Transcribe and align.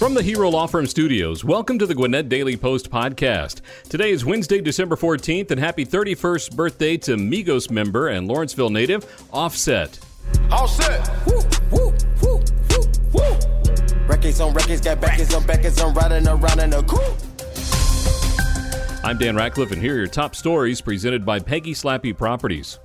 From 0.00 0.14
the 0.14 0.22
Hero 0.22 0.48
Law 0.48 0.66
Firm 0.66 0.86
Studios, 0.86 1.44
welcome 1.44 1.78
to 1.78 1.84
the 1.84 1.94
Gwinnett 1.94 2.30
Daily 2.30 2.56
Post 2.56 2.90
podcast. 2.90 3.60
Today 3.90 4.12
is 4.12 4.24
Wednesday, 4.24 4.62
December 4.62 4.96
14th, 4.96 5.50
and 5.50 5.60
happy 5.60 5.84
31st 5.84 6.56
birthday 6.56 6.96
to 6.96 7.16
Migos 7.16 7.70
member 7.70 8.08
and 8.08 8.26
Lawrenceville 8.26 8.70
native 8.70 9.04
Offset. 9.30 9.98
All 10.50 10.66
set. 10.66 11.06
Woo, 11.26 11.42
woo, 11.70 11.92
woo, 12.22 12.42
woo, 12.70 12.86
woo. 13.12 14.06
Records 14.06 14.40
on 14.40 14.54
records, 14.54 14.80
got 14.80 15.02
backers 15.02 15.34
on 15.34 15.44
backers, 15.44 15.78
I'm 15.78 15.92
riding 15.92 16.26
around 16.26 16.60
in 16.60 16.72
a 16.72 16.82
coupe. 16.82 17.20
I'm 19.04 19.18
Dan 19.18 19.36
Ratcliffe, 19.36 19.72
and 19.72 19.82
here 19.82 19.96
are 19.96 19.98
your 19.98 20.06
top 20.06 20.34
stories 20.34 20.80
presented 20.80 21.26
by 21.26 21.40
Peggy 21.40 21.74
Slappy 21.74 22.16
Properties. 22.16 22.78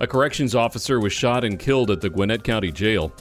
A 0.00 0.08
corrections 0.08 0.56
officer 0.56 0.98
was 0.98 1.12
shot 1.12 1.44
and 1.44 1.56
killed 1.56 1.92
at 1.92 2.00
the 2.00 2.10
Gwinnett 2.10 2.42
County 2.42 2.72
Jail. 2.72 3.12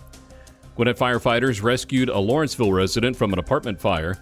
Gwinnett 0.77 0.95
firefighters 0.95 1.63
rescued 1.63 2.07
a 2.07 2.19
Lawrenceville 2.19 2.71
resident 2.71 3.15
from 3.15 3.33
an 3.33 3.39
apartment 3.39 3.81
fire. 3.81 4.15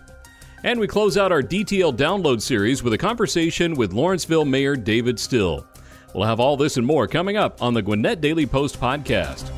And 0.64 0.80
we 0.80 0.88
close 0.88 1.18
out 1.18 1.34
our 1.34 1.42
DTL 1.42 1.98
download 1.98 2.42
series 2.42 2.82
with 2.82 2.94
a 2.94 2.98
conversation 2.98 3.76
with 3.76 3.92
Lawrenceville 3.92 4.46
Mayor 4.46 4.78
David 4.78 5.20
Still. 5.20 5.68
We'll 6.14 6.24
have 6.24 6.40
all 6.40 6.56
this 6.56 6.78
and 6.78 6.88
more 6.88 7.10
coming 7.10 7.36
up 7.36 7.62
on 7.62 7.74
the 7.74 7.82
Gwinnett 7.82 8.22
Daily 8.22 8.46
Post 8.46 8.80
podcast. 8.80 9.52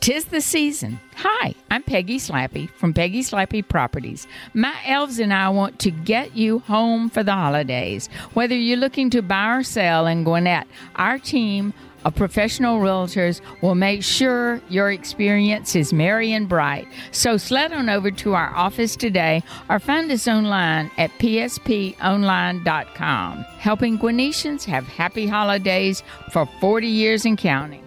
Tis 0.00 0.26
the 0.26 0.42
season. 0.42 1.00
Hi, 1.16 1.54
I'm 1.70 1.82
Peggy 1.82 2.18
Slappy 2.18 2.68
from 2.70 2.92
Peggy 2.92 3.22
Slappy 3.22 3.66
Properties. 3.66 4.26
My 4.52 4.76
elves 4.86 5.18
and 5.18 5.32
I 5.32 5.48
want 5.48 5.78
to 5.80 5.90
get 5.90 6.36
you 6.36 6.58
home 6.60 7.08
for 7.08 7.24
the 7.24 7.32
holidays. 7.32 8.08
Whether 8.34 8.54
you're 8.54 8.76
looking 8.76 9.08
to 9.10 9.22
buy 9.22 9.56
or 9.56 9.62
sell 9.62 10.06
in 10.06 10.24
Gwinnett, 10.24 10.68
our 10.94 11.18
team 11.18 11.72
of 12.06 12.14
professional 12.14 12.78
realtors 12.78 13.42
will 13.62 13.74
make 13.74 14.02
sure 14.02 14.60
your 14.68 14.92
experience 14.92 15.74
is 15.74 15.92
merry 15.92 16.32
and 16.32 16.48
bright. 16.48 16.86
So 17.10 17.36
sled 17.36 17.72
on 17.72 17.90
over 17.90 18.12
to 18.12 18.34
our 18.34 18.54
office 18.54 18.94
today 18.94 19.42
or 19.68 19.80
find 19.80 20.08
us 20.12 20.28
online 20.28 20.92
at 20.98 21.10
psponline.com. 21.18 23.44
Helping 23.58 23.98
Gwinnetians 23.98 24.64
have 24.64 24.86
happy 24.86 25.26
holidays 25.26 26.04
for 26.32 26.46
40 26.60 26.86
years 26.86 27.24
and 27.24 27.36
counting. 27.36 27.85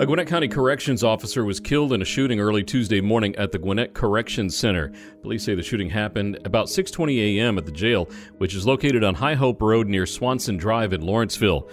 A 0.00 0.06
Gwinnett 0.06 0.28
County 0.28 0.48
Corrections 0.48 1.04
officer 1.04 1.44
was 1.44 1.60
killed 1.60 1.92
in 1.92 2.00
a 2.00 2.06
shooting 2.06 2.40
early 2.40 2.64
Tuesday 2.64 3.02
morning 3.02 3.36
at 3.36 3.52
the 3.52 3.58
Gwinnett 3.58 3.92
Corrections 3.92 4.56
Center. 4.56 4.90
Police 5.20 5.44
say 5.44 5.54
the 5.54 5.62
shooting 5.62 5.90
happened 5.90 6.38
about 6.46 6.68
6:20 6.68 7.36
a.m. 7.36 7.58
at 7.58 7.66
the 7.66 7.70
jail, 7.70 8.08
which 8.38 8.54
is 8.54 8.66
located 8.66 9.04
on 9.04 9.14
Hi 9.16 9.34
Hope 9.34 9.60
Road 9.60 9.88
near 9.88 10.06
Swanson 10.06 10.56
Drive 10.56 10.94
in 10.94 11.02
Lawrenceville. 11.02 11.68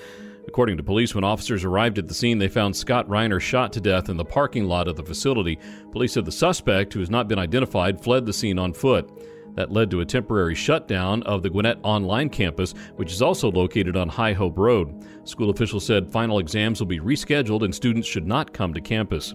According 0.46 0.76
to 0.76 0.84
police, 0.84 1.16
when 1.16 1.24
officers 1.24 1.64
arrived 1.64 2.00
at 2.00 2.10
the 2.10 2.14
scene, 2.14 2.38
they 2.38 2.50
found 2.50 2.76
Scott 2.76 3.08
Reiner 3.08 3.40
shot 3.40 3.72
to 3.72 3.80
death 3.80 4.10
in 4.10 4.18
the 4.18 4.26
parking 4.26 4.66
lot 4.66 4.90
of 4.90 4.98
the 4.98 5.04
facility. 5.04 5.58
Police 5.94 6.12
said 6.12 6.26
the 6.26 6.32
suspect, 6.34 6.92
who 6.92 7.00
has 7.00 7.10
not 7.10 7.30
been 7.30 7.40
identified, 7.40 8.04
fled 8.04 8.26
the 8.26 8.34
scene 8.34 8.60
on 8.60 8.74
foot. 8.74 9.10
That 9.58 9.72
led 9.72 9.90
to 9.90 10.02
a 10.02 10.06
temporary 10.06 10.54
shutdown 10.54 11.24
of 11.24 11.42
the 11.42 11.50
Gwinnett 11.50 11.80
Online 11.82 12.30
campus, 12.30 12.76
which 12.96 13.12
is 13.12 13.24
also 13.24 13.52
located 13.52 13.98
on 13.98 14.08
Hi 14.08 14.32
Hope 14.32 14.56
Road. 14.56 15.04
School 15.24 15.50
officials 15.50 15.84
said 15.84 16.12
final 16.12 16.38
exams 16.38 16.80
will 16.80 16.86
be 16.86 17.00
rescheduled 17.00 17.64
and 17.64 17.74
students 17.74 18.08
should 18.08 18.28
not 18.28 18.54
come 18.54 18.72
to 18.76 18.80
campus. 18.80 19.34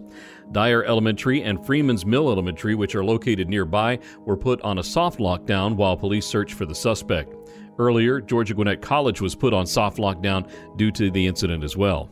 Dyer 0.53 0.85
Elementary 0.85 1.43
and 1.43 1.67
Freeman's 1.67 2.07
Mill 2.07 2.31
Elementary, 2.31 2.77
which 2.77 2.95
are 2.95 3.05
located 3.05 3.49
nearby, 3.49 3.99
were 4.21 4.37
put 4.37 4.63
on 4.63 4.79
a 4.79 4.85
soft 4.85 5.19
lockdown 5.19 5.75
while 5.75 5.97
police 5.97 6.25
search 6.25 6.55
for 6.55 6.67
the 6.67 6.75
suspect. 6.75 7.35
Earlier, 7.81 8.21
Georgia 8.21 8.55
Gwinnett 8.55 8.81
College 8.81 9.21
was 9.21 9.35
put 9.35 9.53
on 9.53 9.67
soft 9.67 9.99
lockdown 9.99 10.49
due 10.77 10.93
to 10.93 11.11
the 11.11 11.27
incident 11.27 11.65
as 11.65 11.77
well. 11.77 12.09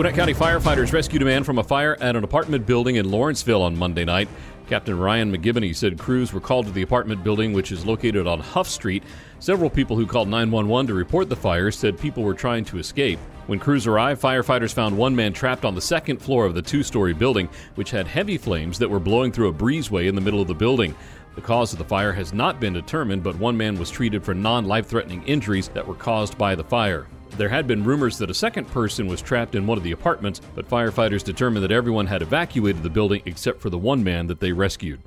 Gwinnett 0.00 0.16
County 0.16 0.32
firefighters 0.32 0.94
rescued 0.94 1.20
a 1.20 1.26
man 1.26 1.44
from 1.44 1.58
a 1.58 1.62
fire 1.62 1.94
at 2.00 2.16
an 2.16 2.24
apartment 2.24 2.64
building 2.64 2.96
in 2.96 3.10
Lawrenceville 3.10 3.60
on 3.60 3.76
Monday 3.76 4.06
night. 4.06 4.30
Captain 4.66 4.98
Ryan 4.98 5.30
McGiboney 5.30 5.76
said 5.76 5.98
crews 5.98 6.32
were 6.32 6.40
called 6.40 6.64
to 6.64 6.72
the 6.72 6.80
apartment 6.80 7.22
building, 7.22 7.52
which 7.52 7.70
is 7.70 7.84
located 7.84 8.26
on 8.26 8.40
Huff 8.40 8.66
Street. 8.66 9.02
Several 9.40 9.68
people 9.68 9.96
who 9.96 10.06
called 10.06 10.28
911 10.28 10.86
to 10.86 10.94
report 10.94 11.28
the 11.28 11.36
fire 11.36 11.70
said 11.70 11.98
people 11.98 12.22
were 12.22 12.32
trying 12.32 12.64
to 12.64 12.78
escape. 12.78 13.18
When 13.46 13.58
crews 13.58 13.86
arrived, 13.86 14.22
firefighters 14.22 14.72
found 14.72 14.96
one 14.96 15.14
man 15.14 15.34
trapped 15.34 15.66
on 15.66 15.74
the 15.74 15.82
second 15.82 16.16
floor 16.16 16.46
of 16.46 16.54
the 16.54 16.62
two 16.62 16.82
story 16.82 17.12
building, 17.12 17.50
which 17.74 17.90
had 17.90 18.06
heavy 18.06 18.38
flames 18.38 18.78
that 18.78 18.88
were 18.88 19.00
blowing 19.00 19.32
through 19.32 19.48
a 19.48 19.52
breezeway 19.52 20.08
in 20.08 20.14
the 20.14 20.22
middle 20.22 20.40
of 20.40 20.48
the 20.48 20.54
building. 20.54 20.94
The 21.34 21.40
cause 21.40 21.72
of 21.72 21.78
the 21.78 21.84
fire 21.84 22.12
has 22.12 22.32
not 22.32 22.60
been 22.60 22.72
determined, 22.72 23.22
but 23.22 23.38
one 23.38 23.56
man 23.56 23.78
was 23.78 23.90
treated 23.90 24.24
for 24.24 24.34
non 24.34 24.64
life 24.64 24.86
threatening 24.86 25.22
injuries 25.24 25.68
that 25.68 25.86
were 25.86 25.94
caused 25.94 26.36
by 26.36 26.54
the 26.54 26.64
fire. 26.64 27.06
There 27.36 27.48
had 27.48 27.66
been 27.66 27.84
rumors 27.84 28.18
that 28.18 28.30
a 28.30 28.34
second 28.34 28.66
person 28.68 29.06
was 29.06 29.22
trapped 29.22 29.54
in 29.54 29.66
one 29.66 29.78
of 29.78 29.84
the 29.84 29.92
apartments, 29.92 30.40
but 30.54 30.68
firefighters 30.68 31.22
determined 31.22 31.64
that 31.64 31.70
everyone 31.70 32.06
had 32.06 32.22
evacuated 32.22 32.82
the 32.82 32.90
building 32.90 33.22
except 33.24 33.60
for 33.60 33.70
the 33.70 33.78
one 33.78 34.02
man 34.02 34.26
that 34.26 34.40
they 34.40 34.52
rescued. 34.52 35.00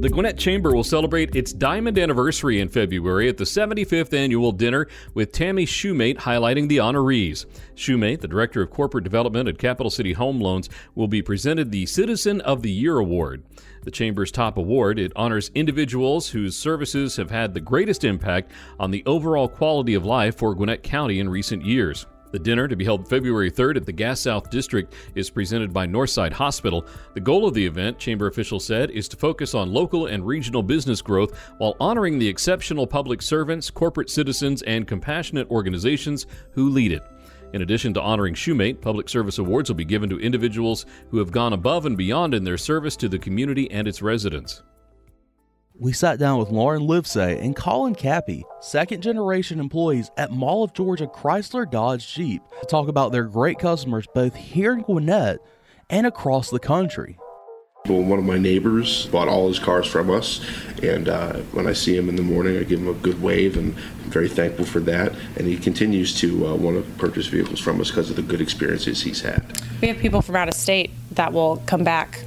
The 0.00 0.08
Gwinnett 0.08 0.38
Chamber 0.38 0.74
will 0.74 0.82
celebrate 0.82 1.36
its 1.36 1.52
diamond 1.52 1.98
anniversary 1.98 2.58
in 2.58 2.70
February 2.70 3.28
at 3.28 3.36
the 3.36 3.44
75th 3.44 4.14
annual 4.14 4.50
dinner 4.50 4.88
with 5.12 5.30
Tammy 5.30 5.66
Shumate 5.66 6.16
highlighting 6.16 6.70
the 6.70 6.78
honorees. 6.78 7.44
Shumate, 7.74 8.22
the 8.22 8.26
Director 8.26 8.62
of 8.62 8.70
Corporate 8.70 9.04
Development 9.04 9.46
at 9.46 9.58
Capital 9.58 9.90
City 9.90 10.14
Home 10.14 10.40
Loans, 10.40 10.70
will 10.94 11.06
be 11.06 11.20
presented 11.20 11.70
the 11.70 11.84
Citizen 11.84 12.40
of 12.40 12.62
the 12.62 12.70
Year 12.70 12.96
Award. 12.96 13.42
The 13.82 13.90
Chamber's 13.90 14.32
top 14.32 14.56
award, 14.56 14.98
it 14.98 15.12
honors 15.16 15.50
individuals 15.54 16.30
whose 16.30 16.56
services 16.56 17.16
have 17.16 17.30
had 17.30 17.52
the 17.52 17.60
greatest 17.60 18.02
impact 18.02 18.52
on 18.78 18.92
the 18.92 19.02
overall 19.04 19.48
quality 19.48 19.92
of 19.92 20.06
life 20.06 20.34
for 20.34 20.54
Gwinnett 20.54 20.82
County 20.82 21.20
in 21.20 21.28
recent 21.28 21.62
years. 21.62 22.06
The 22.32 22.38
dinner, 22.38 22.68
to 22.68 22.76
be 22.76 22.84
held 22.84 23.08
February 23.08 23.50
3rd 23.50 23.76
at 23.76 23.86
the 23.86 23.92
Gas 23.92 24.20
South 24.20 24.50
District, 24.50 24.94
is 25.14 25.30
presented 25.30 25.72
by 25.72 25.86
Northside 25.86 26.32
Hospital. 26.32 26.86
The 27.14 27.20
goal 27.20 27.46
of 27.46 27.54
the 27.54 27.66
event, 27.66 27.98
Chamber 27.98 28.28
officials 28.28 28.64
said, 28.64 28.90
is 28.90 29.08
to 29.08 29.16
focus 29.16 29.54
on 29.54 29.72
local 29.72 30.06
and 30.06 30.26
regional 30.26 30.62
business 30.62 31.02
growth 31.02 31.36
while 31.58 31.76
honoring 31.80 32.18
the 32.18 32.28
exceptional 32.28 32.86
public 32.86 33.20
servants, 33.20 33.70
corporate 33.70 34.10
citizens, 34.10 34.62
and 34.62 34.86
compassionate 34.86 35.50
organizations 35.50 36.26
who 36.52 36.70
lead 36.70 36.92
it. 36.92 37.02
In 37.52 37.62
addition 37.62 37.92
to 37.94 38.00
honoring 38.00 38.34
Shumate, 38.34 38.80
public 38.80 39.08
service 39.08 39.38
awards 39.38 39.68
will 39.68 39.76
be 39.76 39.84
given 39.84 40.08
to 40.10 40.20
individuals 40.20 40.86
who 41.10 41.18
have 41.18 41.32
gone 41.32 41.52
above 41.52 41.84
and 41.84 41.96
beyond 41.96 42.32
in 42.32 42.44
their 42.44 42.58
service 42.58 42.96
to 42.98 43.08
the 43.08 43.18
community 43.18 43.68
and 43.72 43.88
its 43.88 44.02
residents 44.02 44.62
we 45.80 45.94
sat 45.94 46.18
down 46.18 46.38
with 46.38 46.50
Lauren 46.50 46.82
Livesay 46.82 47.42
and 47.42 47.56
Colin 47.56 47.94
Cappy, 47.94 48.44
second 48.60 49.02
generation 49.02 49.58
employees 49.58 50.10
at 50.18 50.30
Mall 50.30 50.62
of 50.62 50.74
Georgia 50.74 51.06
Chrysler 51.06 51.68
Dodge 51.68 52.06
Jeep, 52.14 52.42
to 52.60 52.66
talk 52.66 52.88
about 52.88 53.12
their 53.12 53.24
great 53.24 53.58
customers 53.58 54.06
both 54.14 54.34
here 54.34 54.74
in 54.74 54.82
Gwinnett 54.82 55.38
and 55.88 56.06
across 56.06 56.50
the 56.50 56.58
country. 56.58 57.18
Well, 57.86 58.02
one 58.02 58.18
of 58.18 58.26
my 58.26 58.36
neighbors 58.36 59.06
bought 59.06 59.28
all 59.28 59.48
his 59.48 59.58
cars 59.58 59.86
from 59.86 60.10
us, 60.10 60.44
and 60.82 61.08
uh, 61.08 61.38
when 61.52 61.66
I 61.66 61.72
see 61.72 61.96
him 61.96 62.10
in 62.10 62.16
the 62.16 62.22
morning, 62.22 62.58
I 62.58 62.64
give 62.64 62.78
him 62.78 62.88
a 62.88 62.92
good 62.92 63.22
wave, 63.22 63.56
and 63.56 63.74
I'm 63.74 64.10
very 64.10 64.28
thankful 64.28 64.66
for 64.66 64.80
that. 64.80 65.14
And 65.38 65.46
he 65.46 65.56
continues 65.56 66.14
to 66.20 66.46
uh, 66.46 66.54
want 66.56 66.84
to 66.84 66.90
purchase 66.98 67.28
vehicles 67.28 67.58
from 67.58 67.80
us 67.80 67.90
because 67.90 68.10
of 68.10 68.16
the 68.16 68.22
good 68.22 68.42
experiences 68.42 69.00
he's 69.00 69.22
had. 69.22 69.42
We 69.80 69.88
have 69.88 69.96
people 69.96 70.20
from 70.20 70.36
out 70.36 70.46
of 70.46 70.54
state 70.54 70.90
that 71.12 71.32
will 71.32 71.62
come 71.64 71.82
back 71.82 72.22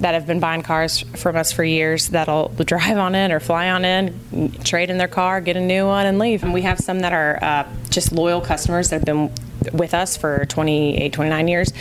that 0.00 0.14
have 0.14 0.26
been 0.26 0.40
buying 0.40 0.62
cars 0.62 1.00
from 1.00 1.36
us 1.36 1.52
for 1.52 1.64
years 1.64 2.08
that'll 2.08 2.48
drive 2.48 2.98
on 2.98 3.14
in 3.14 3.32
or 3.32 3.40
fly 3.40 3.70
on 3.70 3.84
in, 3.84 4.52
trade 4.62 4.90
in 4.90 4.98
their 4.98 5.08
car, 5.08 5.40
get 5.40 5.56
a 5.56 5.60
new 5.60 5.86
one, 5.86 6.06
and 6.06 6.18
leave. 6.18 6.42
And 6.42 6.52
we 6.52 6.62
have 6.62 6.78
some 6.78 7.00
that 7.00 7.12
are 7.12 7.38
uh, 7.42 7.68
just 7.90 8.12
loyal 8.12 8.40
customers 8.40 8.90
that 8.90 8.96
have 8.96 9.04
been 9.04 9.32
with 9.72 9.94
us 9.94 10.16
for 10.16 10.44
28, 10.46 11.12
29 11.12 11.48
years. 11.48 11.72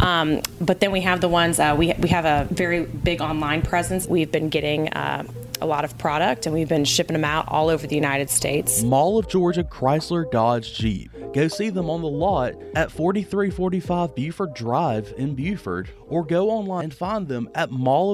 Um, 0.00 0.40
but 0.60 0.80
then 0.80 0.92
we 0.92 1.00
have 1.02 1.20
the 1.20 1.28
ones, 1.28 1.58
uh, 1.58 1.74
we, 1.76 1.92
we 1.98 2.10
have 2.10 2.24
a 2.24 2.46
very 2.52 2.84
big 2.84 3.20
online 3.20 3.62
presence. 3.62 4.06
We've 4.06 4.30
been 4.30 4.48
getting 4.48 4.88
uh, 4.90 5.24
a 5.64 5.66
lot 5.66 5.84
of 5.84 5.96
product 5.98 6.46
and 6.46 6.54
we've 6.54 6.68
been 6.68 6.84
shipping 6.84 7.14
them 7.14 7.24
out 7.24 7.46
all 7.48 7.70
over 7.70 7.86
the 7.86 7.94
United 7.94 8.28
States. 8.28 8.82
Mall 8.82 9.18
of 9.18 9.28
Georgia 9.28 9.64
Chrysler 9.64 10.30
Dodge 10.30 10.74
Jeep. 10.74 11.10
Go 11.32 11.48
see 11.48 11.70
them 11.70 11.88
on 11.88 12.02
the 12.02 12.08
lot 12.08 12.54
at 12.76 12.92
4345 12.92 14.14
Buford 14.14 14.54
Drive 14.54 15.14
in 15.16 15.34
Buford 15.34 15.90
or 16.06 16.24
go 16.24 16.50
online 16.50 16.84
and 16.84 16.94
find 16.94 17.26
them 17.26 17.48
at 17.54 17.70
Mall 17.70 18.12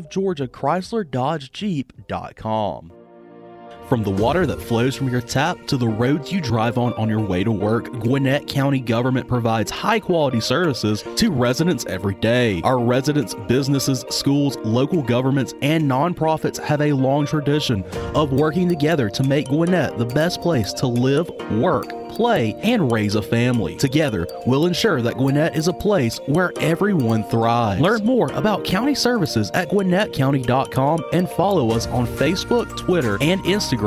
From 3.90 4.04
the 4.04 4.10
water 4.10 4.46
that 4.46 4.62
flows 4.62 4.94
from 4.94 5.08
your 5.08 5.20
tap 5.20 5.66
to 5.66 5.76
the 5.76 5.88
roads 5.88 6.30
you 6.30 6.40
drive 6.40 6.78
on 6.78 6.92
on 6.92 7.08
your 7.08 7.18
way 7.18 7.42
to 7.42 7.50
work, 7.50 7.90
Gwinnett 7.98 8.46
County 8.46 8.78
government 8.78 9.26
provides 9.26 9.68
high 9.68 9.98
quality 9.98 10.40
services 10.40 11.02
to 11.16 11.32
residents 11.32 11.84
every 11.86 12.14
day. 12.14 12.60
Our 12.62 12.78
residents, 12.78 13.34
businesses, 13.48 14.04
schools, 14.08 14.58
local 14.58 15.02
governments, 15.02 15.54
and 15.60 15.90
nonprofits 15.90 16.62
have 16.62 16.80
a 16.80 16.92
long 16.92 17.26
tradition 17.26 17.82
of 18.14 18.32
working 18.32 18.68
together 18.68 19.10
to 19.10 19.24
make 19.24 19.48
Gwinnett 19.48 19.98
the 19.98 20.06
best 20.06 20.40
place 20.40 20.72
to 20.74 20.86
live, 20.86 21.28
work, 21.58 21.88
play, 22.10 22.54
and 22.62 22.92
raise 22.92 23.16
a 23.16 23.22
family. 23.22 23.74
Together, 23.76 24.26
we'll 24.46 24.66
ensure 24.66 25.02
that 25.02 25.14
Gwinnett 25.14 25.56
is 25.56 25.66
a 25.66 25.72
place 25.72 26.18
where 26.26 26.52
everyone 26.60 27.24
thrives. 27.24 27.80
Learn 27.80 28.04
more 28.04 28.30
about 28.32 28.64
county 28.64 28.94
services 28.94 29.50
at 29.54 29.68
gwinnettcounty.com 29.68 31.04
and 31.12 31.28
follow 31.30 31.70
us 31.70 31.86
on 31.88 32.06
Facebook, 32.06 32.76
Twitter, 32.76 33.18
and 33.20 33.42
Instagram 33.44 33.79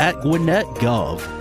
at 0.00 0.14
GwinnettGov. 0.16 1.38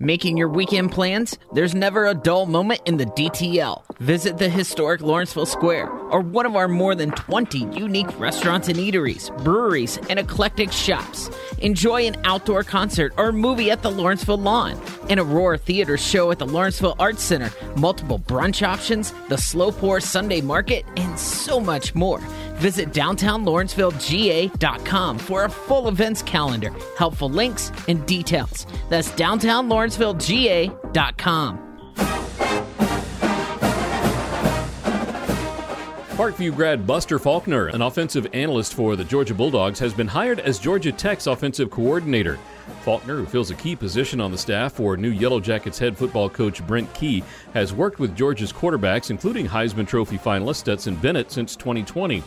Making 0.00 0.36
your 0.36 0.48
weekend 0.48 0.92
plans? 0.92 1.38
There's 1.52 1.74
never 1.74 2.06
a 2.06 2.14
dull 2.14 2.46
moment 2.46 2.80
in 2.84 2.96
the 2.96 3.06
DTL. 3.06 3.82
Visit 3.98 4.38
the 4.38 4.48
historic 4.48 5.00
Lawrenceville 5.00 5.46
Square 5.46 5.86
or 6.14 6.20
one 6.20 6.46
of 6.46 6.54
our 6.54 6.68
more 6.68 6.94
than 6.94 7.10
20 7.10 7.58
unique 7.76 8.20
restaurants 8.20 8.68
and 8.68 8.78
eateries, 8.78 9.36
breweries, 9.42 9.98
and 10.08 10.20
eclectic 10.20 10.70
shops. 10.70 11.28
Enjoy 11.58 12.06
an 12.06 12.14
outdoor 12.22 12.62
concert 12.62 13.12
or 13.16 13.32
movie 13.32 13.72
at 13.72 13.82
the 13.82 13.90
Lawrenceville 13.90 14.38
Lawn, 14.38 14.80
an 15.10 15.18
Aurora 15.18 15.58
Theater 15.58 15.96
show 15.96 16.30
at 16.30 16.38
the 16.38 16.46
Lawrenceville 16.46 16.94
Arts 17.00 17.24
Center, 17.24 17.50
multiple 17.76 18.20
brunch 18.20 18.64
options, 18.64 19.12
the 19.28 19.36
Slow 19.36 19.72
Pour 19.72 20.00
Sunday 20.00 20.40
Market, 20.40 20.84
and 20.96 21.18
so 21.18 21.58
much 21.58 21.96
more. 21.96 22.20
Visit 22.58 22.92
downtownlawrencevillega.com 22.92 25.18
for 25.18 25.46
a 25.46 25.50
full 25.50 25.88
events 25.88 26.22
calendar, 26.22 26.70
helpful 26.96 27.28
links, 27.28 27.72
and 27.88 28.06
details. 28.06 28.68
That's 28.88 29.10
downtownlawrencevillega.com. 29.10 31.73
Parkview 36.14 36.54
grad 36.54 36.86
Buster 36.86 37.18
Faulkner, 37.18 37.66
an 37.66 37.82
offensive 37.82 38.28
analyst 38.32 38.74
for 38.74 38.94
the 38.94 39.02
Georgia 39.02 39.34
Bulldogs, 39.34 39.80
has 39.80 39.92
been 39.92 40.06
hired 40.06 40.38
as 40.38 40.60
Georgia 40.60 40.92
Tech's 40.92 41.26
offensive 41.26 41.72
coordinator. 41.72 42.38
Faulkner, 42.82 43.16
who 43.16 43.26
fills 43.26 43.50
a 43.50 43.54
key 43.56 43.74
position 43.74 44.20
on 44.20 44.30
the 44.30 44.38
staff 44.38 44.74
for 44.74 44.96
new 44.96 45.10
Yellow 45.10 45.40
Jackets 45.40 45.76
head 45.76 45.98
football 45.98 46.30
coach 46.30 46.64
Brent 46.68 46.94
Key, 46.94 47.24
has 47.52 47.72
worked 47.72 47.98
with 47.98 48.14
Georgia's 48.14 48.52
quarterbacks, 48.52 49.10
including 49.10 49.48
Heisman 49.48 49.88
Trophy 49.88 50.16
finalist 50.16 50.58
Stetson 50.58 50.94
Bennett, 50.94 51.32
since 51.32 51.56
2020. 51.56 52.22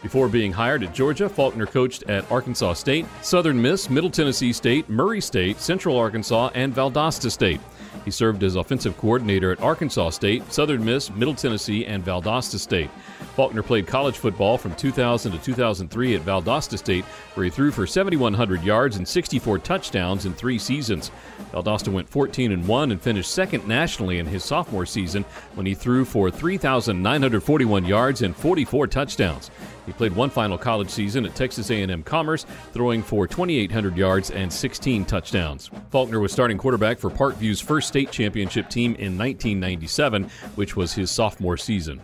Before 0.00 0.28
being 0.28 0.52
hired 0.52 0.84
at 0.84 0.94
Georgia, 0.94 1.28
Faulkner 1.28 1.66
coached 1.66 2.04
at 2.04 2.30
Arkansas 2.30 2.74
State, 2.74 3.04
Southern 3.22 3.60
Miss, 3.60 3.90
Middle 3.90 4.10
Tennessee 4.10 4.52
State, 4.52 4.88
Murray 4.88 5.20
State, 5.20 5.58
Central 5.58 5.96
Arkansas, 5.96 6.50
and 6.54 6.72
Valdosta 6.72 7.32
State. 7.32 7.60
He 8.04 8.10
served 8.10 8.42
as 8.42 8.56
offensive 8.56 8.98
coordinator 8.98 9.50
at 9.50 9.62
Arkansas 9.62 10.10
State, 10.10 10.52
Southern 10.52 10.84
Miss, 10.84 11.10
Middle 11.10 11.34
Tennessee, 11.34 11.86
and 11.86 12.04
Valdosta 12.04 12.58
State. 12.58 12.90
Faulkner 13.34 13.62
played 13.62 13.86
college 13.86 14.16
football 14.16 14.56
from 14.56 14.74
2000 14.74 15.32
to 15.32 15.38
2003 15.38 16.14
at 16.14 16.22
Valdosta 16.22 16.78
State, 16.78 17.04
where 17.34 17.44
he 17.44 17.50
threw 17.50 17.70
for 17.70 17.86
7,100 17.86 18.62
yards 18.62 18.96
and 18.96 19.06
64 19.06 19.58
touchdowns 19.58 20.26
in 20.26 20.32
three 20.34 20.58
seasons. 20.58 21.10
Valdosta 21.52 21.88
went 21.92 22.08
14 22.08 22.52
and 22.52 22.66
1 22.66 22.92
and 22.92 23.00
finished 23.00 23.32
second 23.32 23.66
nationally 23.66 24.18
in 24.18 24.26
his 24.26 24.44
sophomore 24.44 24.86
season 24.86 25.24
when 25.54 25.66
he 25.66 25.74
threw 25.74 26.04
for 26.04 26.30
3,941 26.30 27.84
yards 27.84 28.22
and 28.22 28.36
44 28.36 28.86
touchdowns. 28.86 29.50
He 29.86 29.92
played 29.92 30.14
one 30.16 30.30
final 30.30 30.56
college 30.56 30.90
season 30.90 31.26
at 31.26 31.34
Texas 31.34 31.70
A&M 31.70 32.02
Commerce, 32.04 32.46
throwing 32.72 33.02
for 33.02 33.26
2,800 33.26 33.96
yards 33.96 34.30
and 34.30 34.52
16 34.52 35.04
touchdowns. 35.04 35.70
Faulkner 35.90 36.20
was 36.20 36.32
starting 36.32 36.56
quarterback 36.56 36.98
for 36.98 37.10
Parkview's 37.10 37.60
first 37.60 37.88
state 37.88 38.10
championship 38.10 38.70
team 38.70 38.92
in 38.92 39.18
1997, 39.18 40.30
which 40.54 40.76
was 40.76 40.94
his 40.94 41.10
sophomore 41.10 41.56
season. 41.56 42.00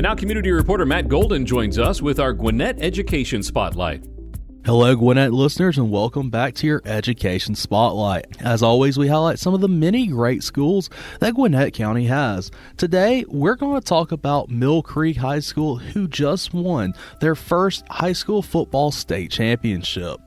And 0.00 0.06
now, 0.06 0.14
community 0.14 0.50
reporter 0.50 0.86
Matt 0.86 1.08
Golden 1.08 1.44
joins 1.44 1.78
us 1.78 2.00
with 2.00 2.18
our 2.18 2.32
Gwinnett 2.32 2.80
Education 2.80 3.42
Spotlight. 3.42 4.02
Hello, 4.64 4.96
Gwinnett 4.96 5.30
listeners, 5.30 5.76
and 5.76 5.90
welcome 5.90 6.30
back 6.30 6.54
to 6.54 6.66
your 6.66 6.80
Education 6.86 7.54
Spotlight. 7.54 8.40
As 8.40 8.62
always, 8.62 8.96
we 8.96 9.08
highlight 9.08 9.38
some 9.38 9.52
of 9.52 9.60
the 9.60 9.68
many 9.68 10.06
great 10.06 10.42
schools 10.42 10.88
that 11.18 11.34
Gwinnett 11.34 11.74
County 11.74 12.06
has. 12.06 12.50
Today, 12.78 13.26
we're 13.28 13.56
going 13.56 13.78
to 13.78 13.86
talk 13.86 14.10
about 14.10 14.48
Mill 14.48 14.82
Creek 14.82 15.18
High 15.18 15.40
School, 15.40 15.76
who 15.76 16.08
just 16.08 16.54
won 16.54 16.94
their 17.20 17.34
first 17.34 17.86
high 17.88 18.14
school 18.14 18.40
football 18.40 18.90
state 18.92 19.30
championship. 19.30 20.18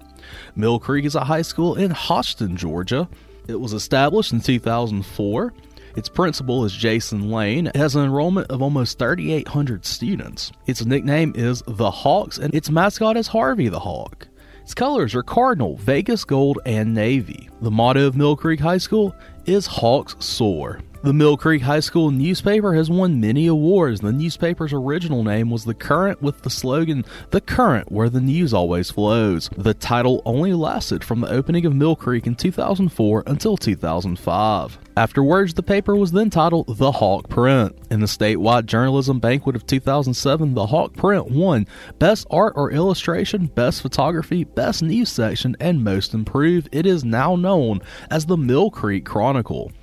Mill 0.55 0.77
Creek 0.77 1.05
is 1.05 1.15
a 1.15 1.23
high 1.23 1.41
school 1.41 1.73
in 1.73 1.89
Hoschton, 1.89 2.53
Georgia. 2.57 3.09
It 3.47 3.59
was 3.59 3.73
established 3.73 4.33
in 4.33 4.39
2004 4.39 5.51
its 5.95 6.09
principal 6.09 6.65
is 6.65 6.73
Jason 6.73 7.29
Lane. 7.29 7.67
It 7.67 7.75
has 7.75 7.95
an 7.95 8.03
enrollment 8.03 8.49
of 8.49 8.61
almost 8.61 8.99
3,800 8.99 9.85
students. 9.85 10.51
Its 10.65 10.85
nickname 10.85 11.33
is 11.35 11.63
the 11.67 11.91
Hawks, 11.91 12.37
and 12.37 12.53
its 12.53 12.69
mascot 12.69 13.17
is 13.17 13.27
Harvey 13.27 13.69
the 13.69 13.79
Hawk. 13.79 14.27
Its 14.63 14.73
colors 14.73 15.13
are 15.13 15.23
Cardinal, 15.23 15.75
Vegas 15.77 16.23
Gold, 16.23 16.59
and 16.65 16.93
Navy. 16.93 17.49
The 17.61 17.71
motto 17.71 18.07
of 18.07 18.15
Mill 18.15 18.35
Creek 18.35 18.59
High 18.59 18.77
School 18.77 19.15
is 19.45 19.65
Hawks 19.67 20.15
Soar. 20.19 20.79
The 21.03 21.11
Mill 21.11 21.35
Creek 21.35 21.63
High 21.63 21.81
School 21.81 22.11
newspaper 22.11 22.75
has 22.75 22.89
won 22.89 23.19
many 23.19 23.45
awards. 23.45 23.99
The 23.99 24.13
newspaper's 24.13 24.71
original 24.71 25.21
name 25.21 25.49
was 25.49 25.65
The 25.65 25.73
Current 25.73 26.21
with 26.21 26.43
the 26.43 26.49
slogan, 26.49 27.03
The 27.31 27.41
Current, 27.41 27.91
where 27.91 28.07
the 28.07 28.21
news 28.21 28.53
always 28.53 28.89
flows. 28.89 29.49
The 29.57 29.73
title 29.73 30.21
only 30.25 30.53
lasted 30.53 31.03
from 31.03 31.19
the 31.19 31.29
opening 31.29 31.65
of 31.65 31.75
Mill 31.75 31.97
Creek 31.97 32.25
in 32.25 32.35
2004 32.35 33.23
until 33.27 33.57
2005. 33.57 34.79
Afterwards, 34.95 35.55
the 35.55 35.63
paper 35.63 35.93
was 35.93 36.13
then 36.13 36.29
titled 36.29 36.77
The 36.77 36.93
Hawk 36.93 37.27
Print. 37.27 37.75
In 37.91 37.99
the 37.99 38.05
statewide 38.05 38.67
journalism 38.67 39.19
banquet 39.19 39.57
of 39.57 39.67
2007, 39.67 40.53
the 40.53 40.67
Hawk 40.67 40.93
Print 40.93 41.29
won 41.29 41.67
Best 41.99 42.27
Art 42.31 42.53
or 42.55 42.71
Illustration, 42.71 43.47
Best 43.47 43.81
Photography, 43.81 44.45
Best 44.45 44.81
News 44.81 45.09
Section, 45.09 45.57
and 45.59 45.83
Most 45.83 46.13
Improved. 46.13 46.69
It 46.71 46.85
is 46.85 47.03
now 47.03 47.35
known 47.35 47.81
as 48.09 48.25
the 48.25 48.37
Mill 48.37 48.69
Creek 48.71 49.03
Chronicle. 49.03 49.73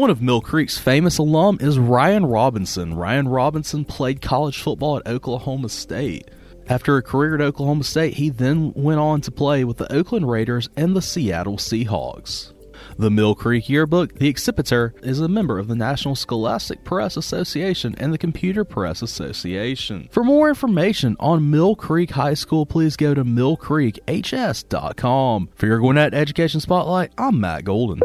One 0.00 0.08
of 0.08 0.22
Mill 0.22 0.40
Creek's 0.40 0.78
famous 0.78 1.18
alum 1.18 1.58
is 1.60 1.78
Ryan 1.78 2.24
Robinson. 2.24 2.94
Ryan 2.94 3.28
Robinson 3.28 3.84
played 3.84 4.22
college 4.22 4.62
football 4.62 4.96
at 4.96 5.06
Oklahoma 5.06 5.68
State. 5.68 6.30
After 6.68 6.96
a 6.96 7.02
career 7.02 7.34
at 7.34 7.42
Oklahoma 7.42 7.84
State, 7.84 8.14
he 8.14 8.30
then 8.30 8.72
went 8.72 8.98
on 8.98 9.20
to 9.20 9.30
play 9.30 9.62
with 9.62 9.76
the 9.76 9.92
Oakland 9.92 10.30
Raiders 10.30 10.70
and 10.74 10.96
the 10.96 11.02
Seattle 11.02 11.58
Seahawks. 11.58 12.54
The 12.96 13.10
Mill 13.10 13.34
Creek 13.34 13.68
Yearbook, 13.68 14.14
the 14.14 14.28
exhibitor, 14.28 14.94
is 15.02 15.20
a 15.20 15.28
member 15.28 15.58
of 15.58 15.68
the 15.68 15.76
National 15.76 16.16
Scholastic 16.16 16.82
Press 16.82 17.18
Association 17.18 17.94
and 17.98 18.10
the 18.10 18.16
Computer 18.16 18.64
Press 18.64 19.02
Association. 19.02 20.08
For 20.10 20.24
more 20.24 20.48
information 20.48 21.14
on 21.20 21.50
Mill 21.50 21.76
Creek 21.76 22.12
High 22.12 22.32
School, 22.32 22.64
please 22.64 22.96
go 22.96 23.12
to 23.12 23.22
millcreekhs.com. 23.22 25.48
For 25.56 25.66
your 25.66 25.78
Gwinnett 25.78 26.14
Education 26.14 26.60
Spotlight, 26.60 27.12
I'm 27.18 27.38
Matt 27.38 27.64
Golden. 27.64 28.00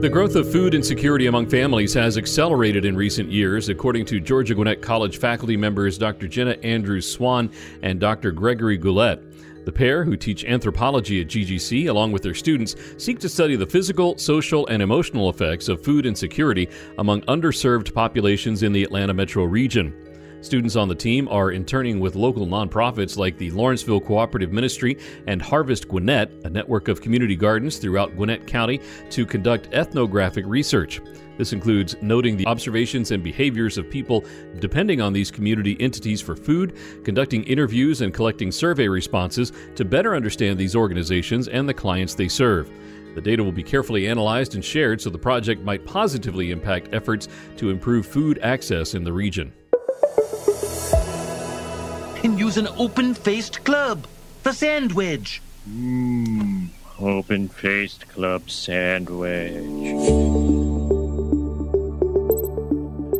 The 0.00 0.08
growth 0.08 0.36
of 0.36 0.52
food 0.52 0.76
insecurity 0.76 1.26
among 1.26 1.48
families 1.48 1.92
has 1.94 2.16
accelerated 2.16 2.84
in 2.84 2.94
recent 2.96 3.32
years, 3.32 3.68
according 3.68 4.04
to 4.06 4.20
Georgia 4.20 4.54
Gwinnett 4.54 4.80
College 4.80 5.18
faculty 5.18 5.56
members 5.56 5.98
Dr. 5.98 6.28
Jenna 6.28 6.52
Andrews 6.62 7.10
Swan 7.10 7.50
and 7.82 7.98
Dr. 7.98 8.30
Gregory 8.30 8.78
Goulet. 8.78 9.20
The 9.64 9.72
pair, 9.72 10.04
who 10.04 10.16
teach 10.16 10.44
anthropology 10.44 11.20
at 11.20 11.26
GGC 11.26 11.88
along 11.88 12.12
with 12.12 12.22
their 12.22 12.32
students, 12.32 12.76
seek 12.96 13.18
to 13.18 13.28
study 13.28 13.56
the 13.56 13.66
physical, 13.66 14.16
social, 14.18 14.68
and 14.68 14.80
emotional 14.82 15.30
effects 15.30 15.68
of 15.68 15.82
food 15.82 16.06
insecurity 16.06 16.68
among 16.98 17.22
underserved 17.22 17.92
populations 17.92 18.62
in 18.62 18.72
the 18.72 18.84
Atlanta 18.84 19.12
metro 19.12 19.42
region. 19.42 19.92
Students 20.40 20.76
on 20.76 20.88
the 20.88 20.94
team 20.94 21.26
are 21.28 21.50
interning 21.50 21.98
with 21.98 22.14
local 22.14 22.46
nonprofits 22.46 23.16
like 23.16 23.36
the 23.38 23.50
Lawrenceville 23.50 24.00
Cooperative 24.00 24.52
Ministry 24.52 24.96
and 25.26 25.42
Harvest 25.42 25.88
Gwinnett, 25.88 26.30
a 26.44 26.50
network 26.50 26.86
of 26.86 27.00
community 27.00 27.34
gardens 27.34 27.78
throughout 27.78 28.14
Gwinnett 28.14 28.46
County, 28.46 28.80
to 29.10 29.26
conduct 29.26 29.68
ethnographic 29.72 30.46
research. 30.46 31.00
This 31.38 31.52
includes 31.52 31.96
noting 32.02 32.36
the 32.36 32.46
observations 32.46 33.10
and 33.10 33.22
behaviors 33.22 33.78
of 33.78 33.90
people 33.90 34.24
depending 34.60 35.00
on 35.00 35.12
these 35.12 35.30
community 35.30 35.76
entities 35.80 36.20
for 36.20 36.36
food, 36.36 36.76
conducting 37.04 37.42
interviews, 37.44 38.00
and 38.00 38.14
collecting 38.14 38.52
survey 38.52 38.86
responses 38.86 39.52
to 39.74 39.84
better 39.84 40.14
understand 40.14 40.56
these 40.56 40.76
organizations 40.76 41.48
and 41.48 41.68
the 41.68 41.74
clients 41.74 42.14
they 42.14 42.28
serve. 42.28 42.70
The 43.16 43.20
data 43.20 43.42
will 43.42 43.52
be 43.52 43.64
carefully 43.64 44.06
analyzed 44.06 44.54
and 44.54 44.64
shared 44.64 45.00
so 45.00 45.10
the 45.10 45.18
project 45.18 45.62
might 45.62 45.84
positively 45.84 46.52
impact 46.52 46.90
efforts 46.92 47.26
to 47.56 47.70
improve 47.70 48.06
food 48.06 48.38
access 48.42 48.94
in 48.94 49.02
the 49.02 49.12
region 49.12 49.52
and 52.22 52.38
use 52.38 52.56
an 52.56 52.68
open-faced 52.76 53.64
club 53.64 54.06
for 54.42 54.52
sandwich. 54.52 55.40
Mmm, 55.68 56.68
open-faced 56.98 58.08
club 58.08 58.50
sandwich. 58.50 59.64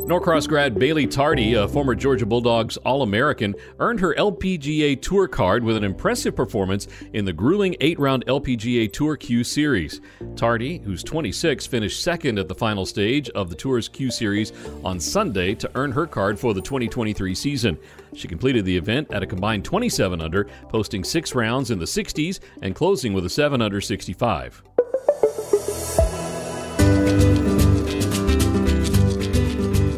Norcross 0.08 0.48
grad 0.48 0.78
Bailey 0.78 1.06
Tardy, 1.06 1.52
a 1.52 1.68
former 1.68 1.94
Georgia 1.94 2.24
Bulldogs 2.24 2.78
All 2.78 3.02
American, 3.02 3.54
earned 3.78 4.00
her 4.00 4.14
LPGA 4.14 5.02
Tour 5.02 5.28
card 5.28 5.62
with 5.62 5.76
an 5.76 5.84
impressive 5.84 6.34
performance 6.34 6.88
in 7.12 7.26
the 7.26 7.32
grueling 7.34 7.76
eight 7.80 7.98
round 7.98 8.24
LPGA 8.24 8.90
Tour 8.90 9.18
Q 9.18 9.44
Series. 9.44 10.00
Tardy, 10.34 10.78
who's 10.78 11.04
26, 11.04 11.66
finished 11.66 12.02
second 12.02 12.38
at 12.38 12.48
the 12.48 12.54
final 12.54 12.86
stage 12.86 13.28
of 13.30 13.50
the 13.50 13.54
Tour's 13.54 13.86
Q 13.86 14.10
Series 14.10 14.54
on 14.82 14.98
Sunday 14.98 15.54
to 15.56 15.70
earn 15.74 15.92
her 15.92 16.06
card 16.06 16.40
for 16.40 16.54
the 16.54 16.62
2023 16.62 17.34
season. 17.34 17.76
She 18.18 18.26
completed 18.26 18.64
the 18.64 18.76
event 18.76 19.12
at 19.12 19.22
a 19.22 19.26
combined 19.26 19.64
27 19.64 20.20
under, 20.20 20.48
posting 20.70 21.04
six 21.04 21.36
rounds 21.36 21.70
in 21.70 21.78
the 21.78 21.84
60s 21.84 22.40
and 22.62 22.74
closing 22.74 23.12
with 23.12 23.24
a 23.24 23.28
7 23.28 23.62
under 23.62 23.80
65. 23.80 24.60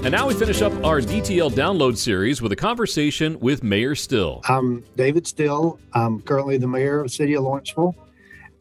And 0.03 0.13
now 0.13 0.29
we 0.29 0.35
finish 0.35 0.61
up 0.61 0.73
our 0.85 1.01
DTL 1.01 1.53
download 1.53 1.97
series 1.97 2.43
with 2.43 2.53
a 2.53 2.57
conversation 2.57 3.41
with 3.41 3.63
Mayor 3.63 3.95
Still. 3.95 4.43
I'm 4.45 4.85
David 4.97 5.27
Still. 5.27 5.79
I'm 5.95 6.21
currently 6.21 6.59
the 6.59 6.69
mayor 6.69 6.99
of 7.01 7.07
the 7.07 7.09
city 7.11 7.35
of 7.35 7.45
Lawrenceville 7.45 7.95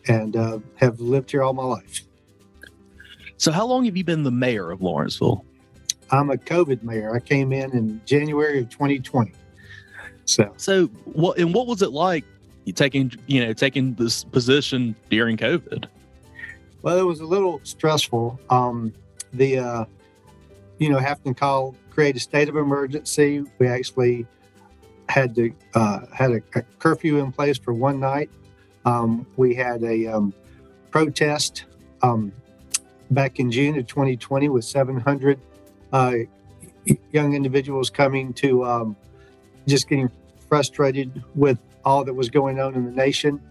and 0.08 0.38
uh, 0.38 0.60
have 0.76 1.02
lived 1.02 1.32
here 1.32 1.44
all 1.44 1.54
my 1.54 1.64
life. 1.64 2.06
So, 3.36 3.52
how 3.52 3.66
long 3.66 3.84
have 3.86 3.98
you 3.98 4.06
been 4.06 4.24
the 4.24 4.32
mayor 4.32 4.72
of 4.72 4.82
Lawrenceville? 4.82 5.44
I'm 6.12 6.30
a 6.30 6.36
COVID 6.36 6.82
mayor. 6.82 7.14
I 7.14 7.20
came 7.20 7.52
in 7.52 7.72
in 7.72 8.02
January 8.06 8.60
of 8.60 8.70
2020. 8.70 9.34
So, 10.30 10.54
so 10.58 10.86
what 11.06 11.40
and 11.40 11.54
what 11.54 11.66
was 11.66 11.82
it 11.82 11.92
like 11.92 12.24
taking 12.76 13.12
you 13.26 13.44
know 13.44 13.52
taking 13.52 13.96
this 13.96 14.24
position 14.24 14.96
during 15.10 15.38
COVID? 15.38 15.86
Well, 16.84 17.00
it 17.00 17.04
was 17.04 17.20
a 17.20 17.26
little 17.26 17.60
stressful. 17.64 18.40
Um, 18.50 18.94
the 19.34 19.58
uh, 19.58 19.86
you 20.78 20.90
know, 20.90 21.00
having 21.00 21.34
to 21.34 21.40
call, 21.40 21.76
create 21.90 22.16
a 22.16 22.20
state 22.20 22.48
of 22.48 22.56
emergency. 22.56 23.44
We 23.58 23.68
actually 23.68 24.28
had 25.10 25.34
to 25.36 25.52
uh, 25.74 26.02
had 26.14 26.32
a, 26.32 26.42
a, 26.56 26.62
curfew 26.78 27.18
in 27.18 27.32
place 27.32 27.58
for 27.58 27.74
one 27.74 28.00
night. 28.00 28.30
Um, 28.86 29.26
we 29.36 29.56
had 29.56 29.84
a 29.84 30.06
um, 30.06 30.34
protest 30.92 31.66
um, 32.04 32.32
back 33.10 33.40
in 33.40 33.52
June 33.52 33.80
of 33.80 33.88
2020 33.88 34.50
with 34.50 34.64
700 34.64 35.40
uh, 35.92 36.14
young 37.12 37.34
individuals 37.34 37.90
coming 37.90 38.32
to 38.34 38.64
um, 38.64 38.96
just 39.68 39.88
getting 39.88 40.10
frustrated 40.48 41.24
with 41.36 41.60
all 41.86 42.04
that 42.04 42.14
was 42.14 42.30
going 42.30 42.60
on 42.60 42.76
in 42.76 42.86
the 42.86 42.92
nation. 42.92 43.42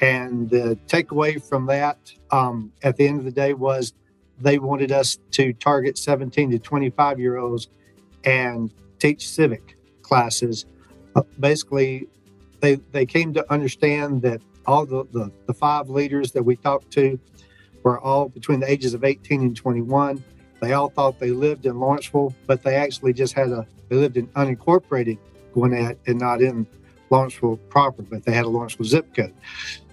And 0.00 0.50
the 0.50 0.78
takeaway 0.86 1.42
from 1.42 1.66
that 1.66 1.98
um, 2.30 2.72
at 2.82 2.96
the 2.96 3.06
end 3.06 3.18
of 3.18 3.24
the 3.24 3.30
day 3.30 3.54
was 3.54 3.94
they 4.40 4.58
wanted 4.58 4.90
us 4.90 5.18
to 5.32 5.52
target 5.52 5.96
17 5.96 6.50
to 6.50 6.58
25 6.58 7.20
year 7.20 7.36
olds 7.36 7.68
and 8.24 8.72
teach 8.98 9.28
civic 9.28 9.76
classes. 10.02 10.66
Uh, 11.14 11.22
basically, 11.38 12.08
they, 12.60 12.76
they 12.92 13.06
came 13.06 13.32
to 13.34 13.52
understand 13.52 14.22
that 14.22 14.40
all 14.66 14.86
the, 14.86 15.06
the, 15.12 15.30
the 15.46 15.54
five 15.54 15.88
leaders 15.88 16.32
that 16.32 16.42
we 16.42 16.56
talked 16.56 16.90
to 16.92 17.18
were 17.82 18.00
all 18.00 18.28
between 18.28 18.60
the 18.60 18.70
ages 18.70 18.94
of 18.94 19.04
18 19.04 19.42
and 19.42 19.56
21. 19.56 20.24
They 20.60 20.72
all 20.72 20.88
thought 20.88 21.20
they 21.20 21.30
lived 21.30 21.66
in 21.66 21.78
Lawrenceville, 21.78 22.34
but 22.46 22.62
they 22.62 22.74
actually 22.76 23.12
just 23.12 23.34
had 23.34 23.50
a, 23.50 23.66
they 23.88 23.96
lived 23.96 24.16
in 24.16 24.26
unincorporated 24.28 25.18
Gwinnett 25.54 25.98
and 26.06 26.18
not 26.18 26.42
in 26.42 26.66
Lawrenceville 27.10 27.56
proper, 27.68 28.02
but 28.02 28.24
they 28.24 28.32
had 28.32 28.44
a 28.44 28.48
Lawrenceville 28.48 28.86
zip 28.86 29.14
code. 29.14 29.34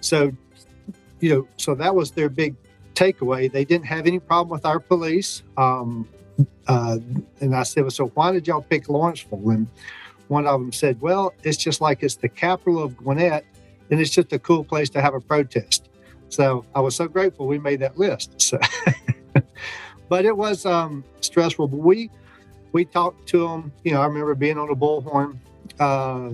So, 0.00 0.32
you 1.20 1.30
know, 1.30 1.48
so 1.56 1.74
that 1.76 1.94
was 1.94 2.10
their 2.10 2.28
big 2.28 2.56
takeaway. 2.94 3.50
They 3.50 3.64
didn't 3.64 3.86
have 3.86 4.06
any 4.06 4.18
problem 4.18 4.50
with 4.50 4.66
our 4.66 4.80
police. 4.80 5.42
Um, 5.56 6.08
uh, 6.66 6.98
and 7.40 7.54
I 7.54 7.62
said, 7.62 7.84
well, 7.84 7.90
so 7.90 8.06
why 8.08 8.32
did 8.32 8.46
y'all 8.46 8.62
pick 8.62 8.88
Lawrenceville? 8.88 9.50
And 9.50 9.68
one 10.28 10.46
of 10.46 10.60
them 10.60 10.72
said, 10.72 11.00
well, 11.00 11.32
it's 11.44 11.56
just 11.56 11.80
like 11.80 12.02
it's 12.02 12.16
the 12.16 12.28
capital 12.28 12.82
of 12.82 12.96
Gwinnett, 12.96 13.44
and 13.90 14.00
it's 14.00 14.10
just 14.10 14.32
a 14.32 14.38
cool 14.38 14.64
place 14.64 14.90
to 14.90 15.00
have 15.00 15.14
a 15.14 15.20
protest. 15.20 15.88
So 16.28 16.64
I 16.74 16.80
was 16.80 16.96
so 16.96 17.06
grateful 17.06 17.46
we 17.46 17.58
made 17.58 17.80
that 17.80 17.98
list. 17.98 18.50
So, 19.34 19.40
but 20.08 20.26
it 20.26 20.36
was 20.36 20.66
um, 20.66 21.04
stressful. 21.22 21.68
But 21.68 21.78
we 21.78 22.10
we 22.72 22.84
talked 22.84 23.26
to 23.28 23.48
them. 23.48 23.72
You 23.82 23.92
know, 23.92 24.02
I 24.02 24.06
remember 24.06 24.34
being 24.34 24.58
on 24.58 24.68
a 24.68 24.76
bullhorn. 24.76 25.38
Uh, 25.78 26.30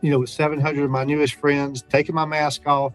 you 0.00 0.10
know, 0.10 0.20
with 0.20 0.30
700 0.30 0.84
of 0.84 0.90
my 0.90 1.04
newest 1.04 1.34
friends, 1.34 1.82
taking 1.82 2.14
my 2.14 2.24
mask 2.24 2.66
off 2.66 2.92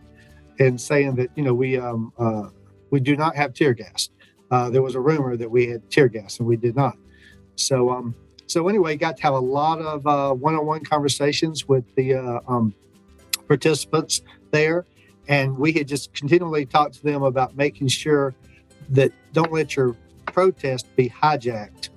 and 0.59 0.79
saying 0.79 1.15
that 1.15 1.29
you 1.35 1.43
know 1.43 1.53
we 1.53 1.77
um, 1.77 2.13
uh, 2.17 2.49
we 2.91 2.99
do 2.99 3.15
not 3.15 3.35
have 3.35 3.53
tear 3.53 3.73
gas. 3.73 4.09
Uh, 4.51 4.69
there 4.69 4.81
was 4.81 4.95
a 4.95 4.99
rumor 4.99 5.35
that 5.35 5.49
we 5.49 5.67
had 5.67 5.89
tear 5.89 6.07
gas, 6.07 6.39
and 6.39 6.47
we 6.47 6.55
did 6.55 6.75
not. 6.75 6.95
So, 7.55 7.89
um, 7.89 8.15
so 8.47 8.67
anyway, 8.67 8.95
got 8.95 9.17
to 9.17 9.23
have 9.23 9.33
a 9.33 9.39
lot 9.39 9.79
of 9.79 10.05
uh, 10.05 10.33
one-on-one 10.33 10.83
conversations 10.83 11.67
with 11.67 11.83
the 11.95 12.15
uh, 12.15 12.39
um, 12.47 12.73
participants 13.47 14.21
there, 14.51 14.85
and 15.27 15.57
we 15.57 15.71
had 15.73 15.87
just 15.87 16.13
continually 16.13 16.65
talked 16.65 16.95
to 16.95 17.03
them 17.03 17.23
about 17.23 17.57
making 17.57 17.87
sure 17.87 18.35
that 18.89 19.11
don't 19.33 19.51
let 19.51 19.75
your 19.75 19.95
protest 20.27 20.93
be 20.95 21.09
hijacked 21.09 21.89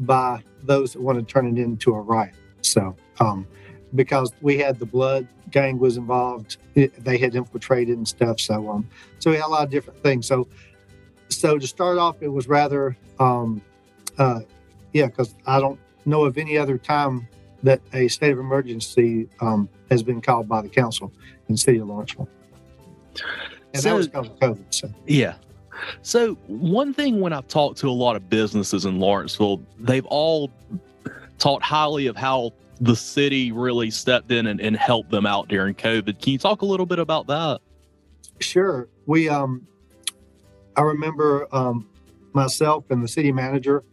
by 0.00 0.42
those 0.62 0.94
that 0.94 1.02
want 1.02 1.18
to 1.18 1.24
turn 1.24 1.46
it 1.46 1.60
into 1.60 1.94
a 1.94 2.00
riot. 2.00 2.34
So, 2.62 2.96
um, 3.20 3.46
because 3.94 4.32
we 4.40 4.58
had 4.58 4.78
the 4.78 4.86
blood 4.86 5.28
gang 5.50 5.78
was 5.78 5.96
involved, 5.96 6.56
it, 6.74 6.92
they 7.04 7.18
had 7.18 7.34
infiltrated 7.34 7.96
and 7.96 8.06
stuff. 8.06 8.40
So, 8.40 8.68
um, 8.68 8.88
so 9.18 9.30
we 9.30 9.36
had 9.36 9.46
a 9.46 9.48
lot 9.48 9.64
of 9.64 9.70
different 9.70 10.02
things. 10.02 10.26
So, 10.26 10.48
so 11.28 11.58
to 11.58 11.66
start 11.66 11.98
off, 11.98 12.16
it 12.20 12.28
was 12.28 12.48
rather, 12.48 12.96
um, 13.18 13.62
uh, 14.18 14.40
yeah, 14.92 15.06
because 15.06 15.34
I 15.46 15.60
don't 15.60 15.78
know 16.06 16.24
of 16.24 16.38
any 16.38 16.56
other 16.56 16.78
time 16.78 17.28
that 17.62 17.80
a 17.92 18.08
state 18.08 18.32
of 18.32 18.38
emergency 18.38 19.28
um, 19.40 19.68
has 19.90 20.02
been 20.02 20.20
called 20.20 20.48
by 20.48 20.62
the 20.62 20.68
council 20.68 21.12
in 21.48 21.54
the 21.54 21.58
city 21.58 21.78
of 21.78 21.88
Lawrenceville. 21.88 22.28
And 23.74 23.82
so, 23.82 23.90
that 23.90 23.94
was 23.96 24.08
because 24.08 24.28
of 24.28 24.38
COVID. 24.40 24.64
So. 24.70 24.92
Yeah. 25.06 25.34
So 26.02 26.34
one 26.46 26.92
thing 26.92 27.20
when 27.20 27.32
I've 27.32 27.48
talked 27.48 27.78
to 27.78 27.88
a 27.88 27.92
lot 27.92 28.16
of 28.16 28.28
businesses 28.28 28.84
in 28.84 28.98
Lawrenceville, 28.98 29.62
they've 29.78 30.06
all 30.06 30.50
talked 31.38 31.64
highly 31.64 32.06
of 32.06 32.16
how 32.16 32.52
the 32.80 32.96
city 32.96 33.52
really 33.52 33.90
stepped 33.90 34.32
in 34.32 34.46
and, 34.46 34.60
and 34.60 34.76
helped 34.76 35.10
them 35.10 35.26
out 35.26 35.48
during 35.48 35.74
COVID. 35.74 36.20
Can 36.20 36.32
you 36.32 36.38
talk 36.38 36.62
a 36.62 36.66
little 36.66 36.86
bit 36.86 36.98
about 36.98 37.26
that? 37.26 37.60
Sure. 38.40 38.88
We, 39.06 39.28
um, 39.28 39.66
I 40.76 40.82
remember 40.82 41.46
um, 41.52 41.86
myself 42.32 42.84
and 42.90 43.02
the 43.02 43.08
city 43.08 43.32
manager 43.32 43.84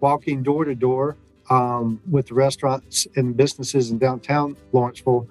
walking 0.00 0.42
door 0.42 0.64
to 0.64 0.74
door 0.74 1.16
um, 1.48 2.00
with 2.10 2.28
the 2.28 2.34
restaurants 2.34 3.06
and 3.16 3.36
businesses 3.36 3.90
in 3.90 3.98
downtown 3.98 4.56
Lawrenceville. 4.72 5.28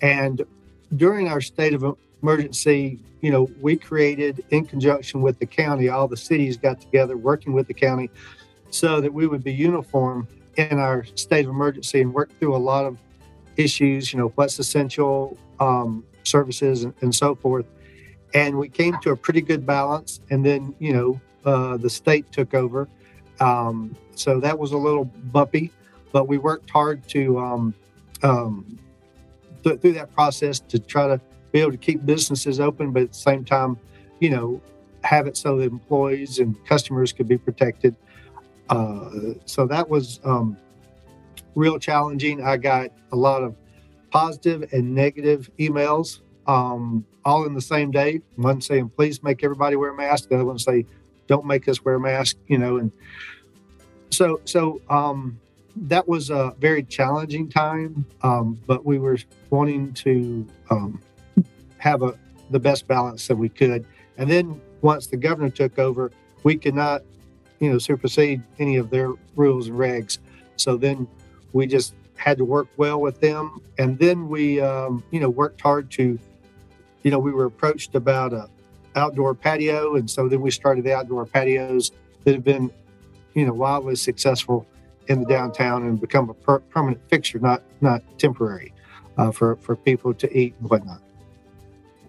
And 0.00 0.42
during 0.96 1.28
our 1.28 1.40
state 1.40 1.74
of 1.74 1.96
emergency, 2.22 3.00
you 3.20 3.30
know, 3.30 3.50
we 3.60 3.76
created 3.76 4.44
in 4.50 4.64
conjunction 4.64 5.22
with 5.22 5.38
the 5.38 5.46
county, 5.46 5.88
all 5.88 6.06
the 6.06 6.16
cities 6.16 6.56
got 6.56 6.80
together 6.80 7.16
working 7.16 7.52
with 7.52 7.66
the 7.66 7.74
county 7.74 8.10
so 8.70 9.00
that 9.00 9.12
we 9.12 9.26
would 9.26 9.42
be 9.42 9.52
uniform 9.52 10.28
in 10.56 10.78
our 10.78 11.04
state 11.14 11.44
of 11.44 11.50
emergency 11.50 12.00
and 12.00 12.12
worked 12.12 12.38
through 12.38 12.54
a 12.54 12.58
lot 12.58 12.84
of 12.84 12.98
issues, 13.56 14.12
you 14.12 14.18
know, 14.18 14.28
what's 14.34 14.58
essential 14.58 15.36
um, 15.60 16.04
services 16.24 16.84
and, 16.84 16.94
and, 17.00 17.14
so 17.14 17.34
forth. 17.34 17.66
And 18.34 18.58
we 18.58 18.68
came 18.68 18.98
to 19.02 19.10
a 19.10 19.16
pretty 19.16 19.40
good 19.40 19.64
balance. 19.64 20.20
And 20.30 20.44
then, 20.44 20.74
you 20.78 20.92
know, 20.92 21.20
uh, 21.44 21.76
the 21.76 21.90
state 21.90 22.30
took 22.32 22.54
over. 22.54 22.88
Um, 23.40 23.96
so 24.14 24.40
that 24.40 24.58
was 24.58 24.72
a 24.72 24.78
little 24.78 25.04
bumpy, 25.04 25.72
but 26.12 26.28
we 26.28 26.38
worked 26.38 26.70
hard 26.70 27.06
to, 27.08 27.38
um, 27.38 27.74
um 28.22 28.78
th- 29.62 29.80
through 29.80 29.92
that 29.92 30.12
process 30.14 30.60
to 30.60 30.78
try 30.78 31.06
to 31.06 31.20
be 31.52 31.60
able 31.60 31.72
to 31.72 31.78
keep 31.78 32.04
businesses 32.04 32.60
open, 32.60 32.92
but 32.92 33.02
at 33.02 33.12
the 33.12 33.18
same 33.18 33.44
time, 33.44 33.76
you 34.20 34.30
know, 34.30 34.60
have 35.02 35.26
it 35.26 35.36
so 35.36 35.58
that 35.58 35.64
employees 35.64 36.38
and 36.38 36.56
customers 36.66 37.12
could 37.12 37.28
be 37.28 37.38
protected. 37.38 37.94
Uh, 38.70 39.34
so 39.44 39.66
that 39.66 39.88
was 39.88 40.20
um, 40.24 40.56
real 41.54 41.78
challenging. 41.78 42.42
I 42.42 42.56
got 42.56 42.90
a 43.12 43.16
lot 43.16 43.42
of 43.42 43.54
positive 44.10 44.72
and 44.72 44.94
negative 44.94 45.50
emails 45.58 46.20
um, 46.46 47.04
all 47.24 47.46
in 47.46 47.54
the 47.54 47.60
same 47.60 47.90
day. 47.90 48.20
One 48.36 48.60
saying, 48.60 48.90
please 48.90 49.22
make 49.22 49.42
everybody 49.42 49.76
wear 49.76 49.90
a 49.90 49.96
mask. 49.96 50.28
The 50.28 50.36
other 50.36 50.44
one 50.44 50.58
say, 50.58 50.86
don't 51.26 51.46
make 51.46 51.68
us 51.68 51.84
wear 51.84 51.96
a 51.96 52.00
mask, 52.00 52.36
you 52.46 52.58
know. 52.58 52.76
And 52.78 52.92
so, 54.10 54.40
so 54.44 54.80
um, 54.88 55.38
that 55.76 56.06
was 56.06 56.30
a 56.30 56.54
very 56.58 56.82
challenging 56.82 57.48
time, 57.48 58.06
um, 58.22 58.60
but 58.66 58.84
we 58.84 58.98
were 58.98 59.18
wanting 59.50 59.92
to 59.94 60.46
um, 60.70 61.00
have 61.78 62.02
a, 62.02 62.14
the 62.50 62.60
best 62.60 62.86
balance 62.86 63.26
that 63.26 63.36
we 63.36 63.48
could. 63.48 63.84
And 64.16 64.30
then 64.30 64.60
once 64.82 65.06
the 65.06 65.16
governor 65.16 65.50
took 65.50 65.78
over, 65.78 66.12
we 66.44 66.56
could 66.56 66.74
not 66.74 67.02
you 67.64 67.70
know, 67.72 67.78
supersede 67.78 68.42
any 68.58 68.76
of 68.76 68.90
their 68.90 69.14
rules 69.36 69.68
and 69.68 69.78
regs. 69.78 70.18
So 70.56 70.76
then 70.76 71.08
we 71.54 71.66
just 71.66 71.94
had 72.16 72.36
to 72.36 72.44
work 72.44 72.68
well 72.76 73.00
with 73.00 73.20
them. 73.22 73.62
And 73.78 73.98
then 73.98 74.28
we, 74.28 74.60
um, 74.60 75.02
you 75.10 75.18
know, 75.18 75.30
worked 75.30 75.62
hard 75.62 75.90
to, 75.92 76.18
you 77.02 77.10
know, 77.10 77.18
we 77.18 77.32
were 77.32 77.46
approached 77.46 77.94
about 77.94 78.34
a 78.34 78.50
outdoor 78.96 79.34
patio. 79.34 79.96
And 79.96 80.10
so 80.10 80.28
then 80.28 80.42
we 80.42 80.50
started 80.50 80.84
the 80.84 80.94
outdoor 80.94 81.24
patios 81.24 81.90
that 82.24 82.34
have 82.34 82.44
been, 82.44 82.70
you 83.32 83.46
know, 83.46 83.54
wildly 83.54 83.96
successful 83.96 84.66
in 85.08 85.20
the 85.20 85.26
downtown 85.26 85.86
and 85.86 85.98
become 85.98 86.28
a 86.28 86.34
per- 86.34 86.60
permanent 86.60 87.00
fixture, 87.08 87.38
not 87.38 87.62
not 87.80 88.02
temporary, 88.18 88.74
uh, 89.16 89.30
for 89.30 89.56
for 89.56 89.74
people 89.74 90.12
to 90.12 90.38
eat 90.38 90.54
and 90.60 90.68
whatnot. 90.68 91.00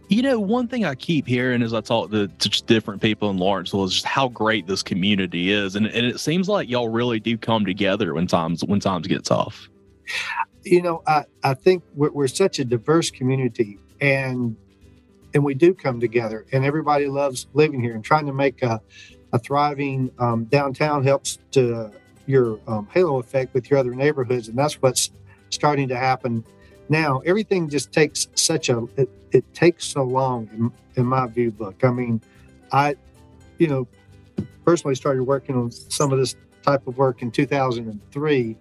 You 0.08 0.22
know, 0.22 0.40
one 0.40 0.68
thing 0.68 0.86
I 0.86 0.94
keep 0.94 1.26
hearing 1.26 1.64
as 1.64 1.74
I 1.74 1.82
talk 1.82 2.12
to, 2.12 2.28
to 2.28 2.64
different 2.66 3.02
people 3.02 3.30
in 3.32 3.38
Lawrenceville 3.38 3.86
is 3.86 3.94
just 3.94 4.06
how 4.06 4.28
great 4.28 4.68
this 4.68 4.84
community 4.84 5.52
is, 5.52 5.76
and, 5.76 5.88
and 5.88 6.06
it 6.06 6.20
seems 6.20 6.48
like 6.48 6.70
y'all 6.70 6.90
really 6.90 7.20
do 7.20 7.38
come 7.38 7.66
together 7.66 8.14
when 8.14 8.28
times 8.28 8.64
when 8.64 8.80
times 8.80 9.08
get 9.08 9.26
tough. 9.26 9.68
You 10.64 10.84
know, 10.84 11.02
I 11.08 11.24
I 11.44 11.56
think 11.56 11.84
we're, 11.96 12.12
we're 12.12 12.28
such 12.28 12.60
a 12.60 12.66
diverse 12.66 13.10
community, 13.10 13.80
and 14.00 14.56
and 15.34 15.44
we 15.44 15.56
do 15.56 15.74
come 15.74 16.00
together, 16.00 16.46
and 16.52 16.64
everybody 16.64 17.08
loves 17.08 17.48
living 17.54 17.82
here 17.82 17.96
and 17.96 18.04
trying 18.04 18.28
to 18.28 18.34
make 18.34 18.62
a, 18.62 18.80
a 19.34 19.40
thriving 19.40 20.12
um, 20.20 20.46
downtown 20.46 21.04
helps 21.04 21.40
to 21.52 21.92
your 22.28 22.60
um, 22.68 22.88
halo 22.94 23.18
effect 23.20 23.56
with 23.56 23.72
your 23.72 23.80
other 23.80 23.96
neighborhoods, 23.96 24.50
and 24.50 24.58
that's 24.58 24.82
what's 24.84 25.10
starting 25.50 25.88
to 25.88 25.98
happen 25.98 26.44
now. 26.90 27.20
Everything 27.26 27.70
just 27.70 27.92
takes 27.92 28.28
such 28.36 28.70
a 28.70 28.88
it, 28.98 29.10
it 29.32 29.54
takes 29.54 29.86
so 29.86 30.04
long 30.04 30.50
in, 30.54 30.72
in 30.96 31.06
my 31.06 31.28
view 31.28 31.52
book. 31.52 31.84
I 31.84 31.92
mean, 31.92 32.22
I, 32.72 32.96
you 33.58 33.68
know, 33.68 33.88
personally 34.64 34.96
started 34.96 35.24
working 35.24 35.56
on 35.56 35.72
some 35.72 36.12
of 36.12 36.20
this 36.20 36.36
type 36.64 36.88
of 36.88 36.98
work 36.98 37.22
in 37.22 37.32
2003, 37.32 38.58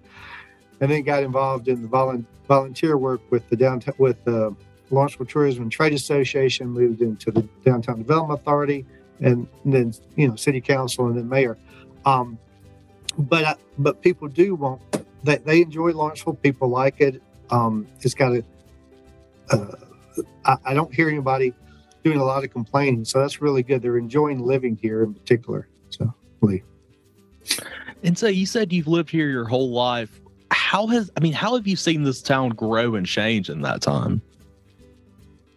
and 0.81 0.91
then 0.91 1.03
got 1.03 1.23
involved 1.23 1.69
in 1.69 1.83
the 1.83 1.89
volu- 1.89 2.25
volunteer 2.49 2.97
work 2.99 3.21
with 3.31 3.49
the 3.49 3.57
downtown 3.57 3.95
with 3.99 4.23
the 4.25 4.55
Lawrenceville 4.91 5.27
Tourism 5.27 5.63
and 5.63 5.73
Trade 5.73 5.95
Association. 5.95 6.69
Moved 6.69 7.01
into 7.01 7.31
the 7.31 7.43
Downtown 7.65 7.99
Development 7.99 8.41
Authority, 8.41 8.85
and 9.21 9.47
then 9.65 9.93
you 10.17 10.29
know 10.29 10.37
City 10.37 10.61
Council, 10.61 11.07
and 11.07 11.17
then 11.17 11.29
Mayor. 11.29 11.57
Um, 12.05 12.39
but 13.17 13.45
I, 13.45 13.55
but 13.79 14.03
people 14.03 14.29
do 14.29 14.55
want 14.55 14.81
they, 15.23 15.39
they 15.39 15.63
enjoy 15.63 15.93
Lawrenceville. 15.93 16.35
People 16.35 16.69
like 16.69 17.01
it. 17.01 17.23
Um, 17.51 17.87
it's 18.01 18.15
got 18.15 18.33
a. 18.33 18.45
Uh, 19.51 19.67
I, 20.45 20.57
I 20.67 20.75
don't 20.75 20.93
hear 20.95 21.09
anybody 21.09 21.53
doing 22.03 22.19
a 22.19 22.25
lot 22.25 22.45
of 22.45 22.51
complaining, 22.51 23.05
so 23.05 23.21
that's 23.21 23.41
really 23.41 23.63
good. 23.63 23.83
They're 23.83 23.99
enjoying 23.99 24.41
living 24.41 24.77
here 24.81 25.03
in 25.03 25.15
particular. 25.15 25.69
So, 25.91 26.13
Lee. 26.41 26.63
And 28.03 28.17
so 28.17 28.27
you 28.27 28.47
said 28.47 28.73
you've 28.73 28.87
lived 28.87 29.11
here 29.11 29.29
your 29.29 29.47
whole 29.47 29.71
life. 29.71 30.21
How 30.51 30.87
has 30.89 31.11
I 31.17 31.21
mean, 31.21 31.33
how 31.33 31.55
have 31.55 31.67
you 31.67 31.77
seen 31.77 32.05
this 32.05 32.23
town 32.23 32.51
grow 32.51 32.95
and 32.95 33.07
change 33.07 33.49
in 33.49 33.63
that 33.63 33.81
time? 33.81 34.23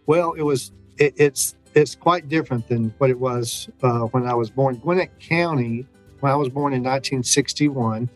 Well, 0.06 0.32
it 0.32 0.42
was 0.42 0.72
it, 0.96 1.14
it's 1.16 1.54
it's 1.74 1.94
quite 1.94 2.28
different 2.28 2.66
than 2.68 2.94
what 2.98 3.10
it 3.10 3.20
was 3.20 3.68
uh, 3.82 4.00
when 4.00 4.26
I 4.26 4.34
was 4.34 4.50
born. 4.50 4.76
Gwinnett 4.76 5.18
County, 5.20 5.86
when 6.20 6.32
I 6.32 6.36
was 6.36 6.48
born 6.48 6.72
in 6.72 6.82
1961. 6.82 8.08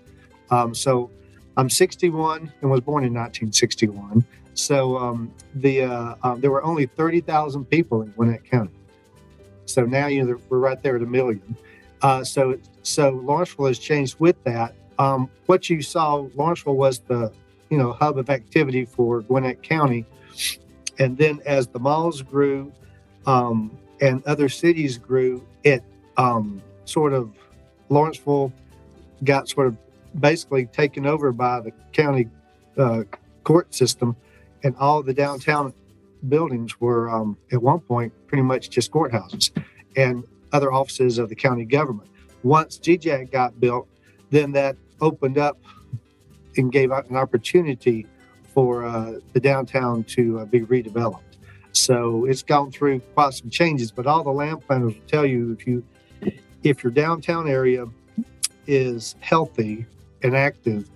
Um, 0.50 0.75
so 0.75 1.11
I'm 1.56 1.68
61 1.68 2.52
and 2.61 2.71
was 2.71 2.80
born 2.80 3.04
in 3.04 3.12
1961. 3.12 4.25
So 4.54 4.97
um, 4.99 5.32
the 5.54 5.82
uh, 5.82 6.14
um, 6.23 6.40
there 6.40 6.50
were 6.50 6.62
only 6.64 6.87
30,000 6.87 7.64
people 7.64 8.02
in 8.02 8.11
Gwinnett 8.11 8.44
County. 8.44 8.73
So 9.66 9.85
now 9.85 10.06
you 10.06 10.25
know 10.25 10.38
we're 10.49 10.59
right 10.59 10.82
there 10.82 10.97
at 10.97 11.02
a 11.02 11.06
million. 11.06 11.56
Uh, 12.02 12.25
so 12.25 12.59
so 12.82 13.11
Lawrenceville 13.11 13.66
has 13.66 13.78
changed 13.78 14.16
with 14.18 14.42
that. 14.44 14.75
Um, 14.99 15.30
what 15.47 15.71
you 15.71 15.82
saw, 15.82 16.28
Lawrenceville 16.35 16.76
was 16.76 17.00
the 17.00 17.32
you 17.71 17.78
know 17.78 17.92
hub 17.92 18.18
of 18.18 18.28
activity 18.28 18.85
for 18.85 19.23
Gwinnett 19.23 19.62
County, 19.62 20.04
and 20.99 21.16
then 21.16 21.40
as 21.47 21.66
the 21.68 21.78
malls 21.78 22.23
grew 22.23 22.73
um, 23.26 23.76
and 24.00 24.23
other 24.26 24.49
cities 24.49 24.99
grew, 24.99 25.47
it 25.64 25.82
um, 26.16 26.61
sort 26.85 27.12
of 27.12 27.32
Lawrenceville 27.88 28.52
got 29.25 29.49
sort 29.49 29.68
of 29.68 29.76
basically 30.19 30.66
taken 30.66 31.07
over 31.07 31.33
by 31.33 31.61
the 31.61 31.73
county 31.92 32.28
uh, 32.76 33.02
court 33.45 33.75
system, 33.75 34.16
and 34.62 34.76
all 34.76 35.02
the 35.02 35.14
downtown 35.14 35.73
buildings 36.28 36.81
were 36.81 37.11
um, 37.11 37.37
at 37.50 37.61
one 37.61 37.81
point 37.81 38.12
pretty 38.26 38.42
much 38.42 38.71
just 38.71 38.90
courthouses 38.92 39.50
and 39.97 40.25
other 40.52 40.73
offices 40.73 41.19
of 41.19 41.28
the 41.28 41.35
county 41.35 41.64
government. 41.64 42.09
Once 42.42 42.78
GJAC 42.78 43.31
got 43.31 43.59
built, 43.61 43.88
then 44.31 44.52
that 44.52 44.76
opened 45.00 45.38
up 45.38 45.59
and 46.57 46.71
gave 46.71 46.90
an 46.90 47.16
opportunity 47.16 48.07
for 48.54 48.85
uh, 48.85 49.14
the 49.33 49.40
downtown 49.40 50.04
to 50.04 50.40
uh, 50.40 50.45
be 50.45 50.61
redeveloped. 50.61 51.21
So 51.73 52.26
it's 52.26 52.42
gone 52.42 52.71
through 52.71 53.00
quite 53.14 53.33
some 53.33 53.49
changes, 53.49 53.90
but 53.90 54.07
all 54.07 54.23
the 54.23 54.31
land 54.31 54.66
planners 54.66 54.95
will 54.95 55.07
tell 55.07 55.25
you 55.25 55.52
if 55.59 55.66
you 55.66 55.83
if 56.62 56.85
your 56.85 56.92
downtown 56.92 57.49
area 57.49 57.87
is 58.67 59.17
healthy 59.21 59.86
and 60.23 60.37
active, 60.37 60.89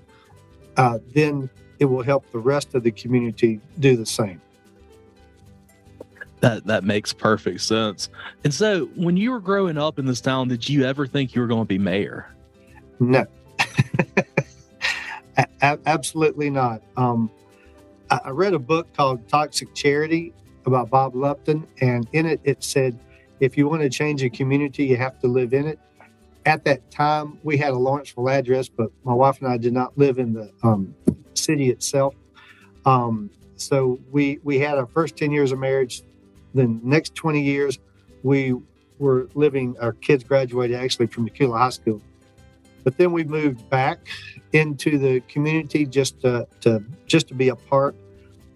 uh, 0.76 0.98
then 1.14 1.48
it 1.78 1.86
will 1.86 2.02
help 2.02 2.30
the 2.32 2.38
rest 2.38 2.74
of 2.74 2.82
the 2.82 2.90
community 2.90 3.60
do 3.80 3.96
the 3.96 4.06
same. 4.06 4.40
That 6.40 6.66
that 6.66 6.84
makes 6.84 7.12
perfect 7.12 7.62
sense. 7.62 8.10
And 8.44 8.52
so, 8.52 8.86
when 8.94 9.16
you 9.16 9.30
were 9.30 9.40
growing 9.40 9.78
up 9.78 9.98
in 9.98 10.04
this 10.04 10.20
town, 10.20 10.48
did 10.48 10.68
you 10.68 10.84
ever 10.84 11.06
think 11.06 11.34
you 11.34 11.40
were 11.40 11.46
going 11.46 11.62
to 11.62 11.68
be 11.68 11.78
mayor? 11.78 12.30
No, 13.00 13.26
a- 15.36 15.78
absolutely 15.86 16.50
not. 16.50 16.82
Um, 16.96 17.30
I, 18.10 18.20
I 18.26 18.30
read 18.30 18.52
a 18.52 18.58
book 18.58 18.92
called 18.94 19.26
Toxic 19.28 19.74
Charity 19.74 20.34
about 20.66 20.90
Bob 20.90 21.14
Lupton, 21.14 21.66
and 21.80 22.06
in 22.12 22.26
it 22.26 22.40
it 22.44 22.62
said, 22.62 22.98
if 23.40 23.56
you 23.56 23.68
want 23.68 23.82
to 23.82 23.90
change 23.90 24.22
a 24.22 24.30
community, 24.30 24.84
you 24.84 24.96
have 24.96 25.18
to 25.20 25.28
live 25.28 25.52
in 25.52 25.66
it. 25.66 25.78
At 26.46 26.64
that 26.64 26.90
time, 26.92 27.38
we 27.42 27.58
had 27.58 27.70
a 27.70 27.76
Lawrenceville 27.76 28.28
address, 28.28 28.68
but 28.68 28.90
my 29.02 29.12
wife 29.12 29.40
and 29.42 29.50
I 29.50 29.56
did 29.56 29.72
not 29.72 29.98
live 29.98 30.18
in 30.18 30.32
the 30.32 30.52
um, 30.62 30.94
city 31.34 31.70
itself. 31.70 32.14
Um, 32.84 33.30
so 33.56 33.98
we 34.12 34.38
we 34.44 34.60
had 34.60 34.78
our 34.78 34.86
first 34.86 35.16
ten 35.16 35.32
years 35.32 35.50
of 35.50 35.58
marriage. 35.58 36.02
Then 36.54 36.80
next 36.84 37.16
twenty 37.16 37.42
years, 37.42 37.80
we 38.22 38.54
were 39.00 39.28
living. 39.34 39.76
Our 39.80 39.92
kids 39.92 40.22
graduated 40.22 40.76
actually 40.76 41.08
from 41.08 41.28
Dacula 41.28 41.58
High 41.58 41.70
School, 41.70 42.00
but 42.84 42.96
then 42.96 43.10
we 43.10 43.24
moved 43.24 43.68
back 43.68 44.06
into 44.52 44.98
the 44.98 45.20
community 45.22 45.84
just 45.84 46.20
to, 46.20 46.46
to 46.60 46.80
just 47.06 47.26
to 47.26 47.34
be 47.34 47.48
a 47.48 47.56
part 47.56 47.96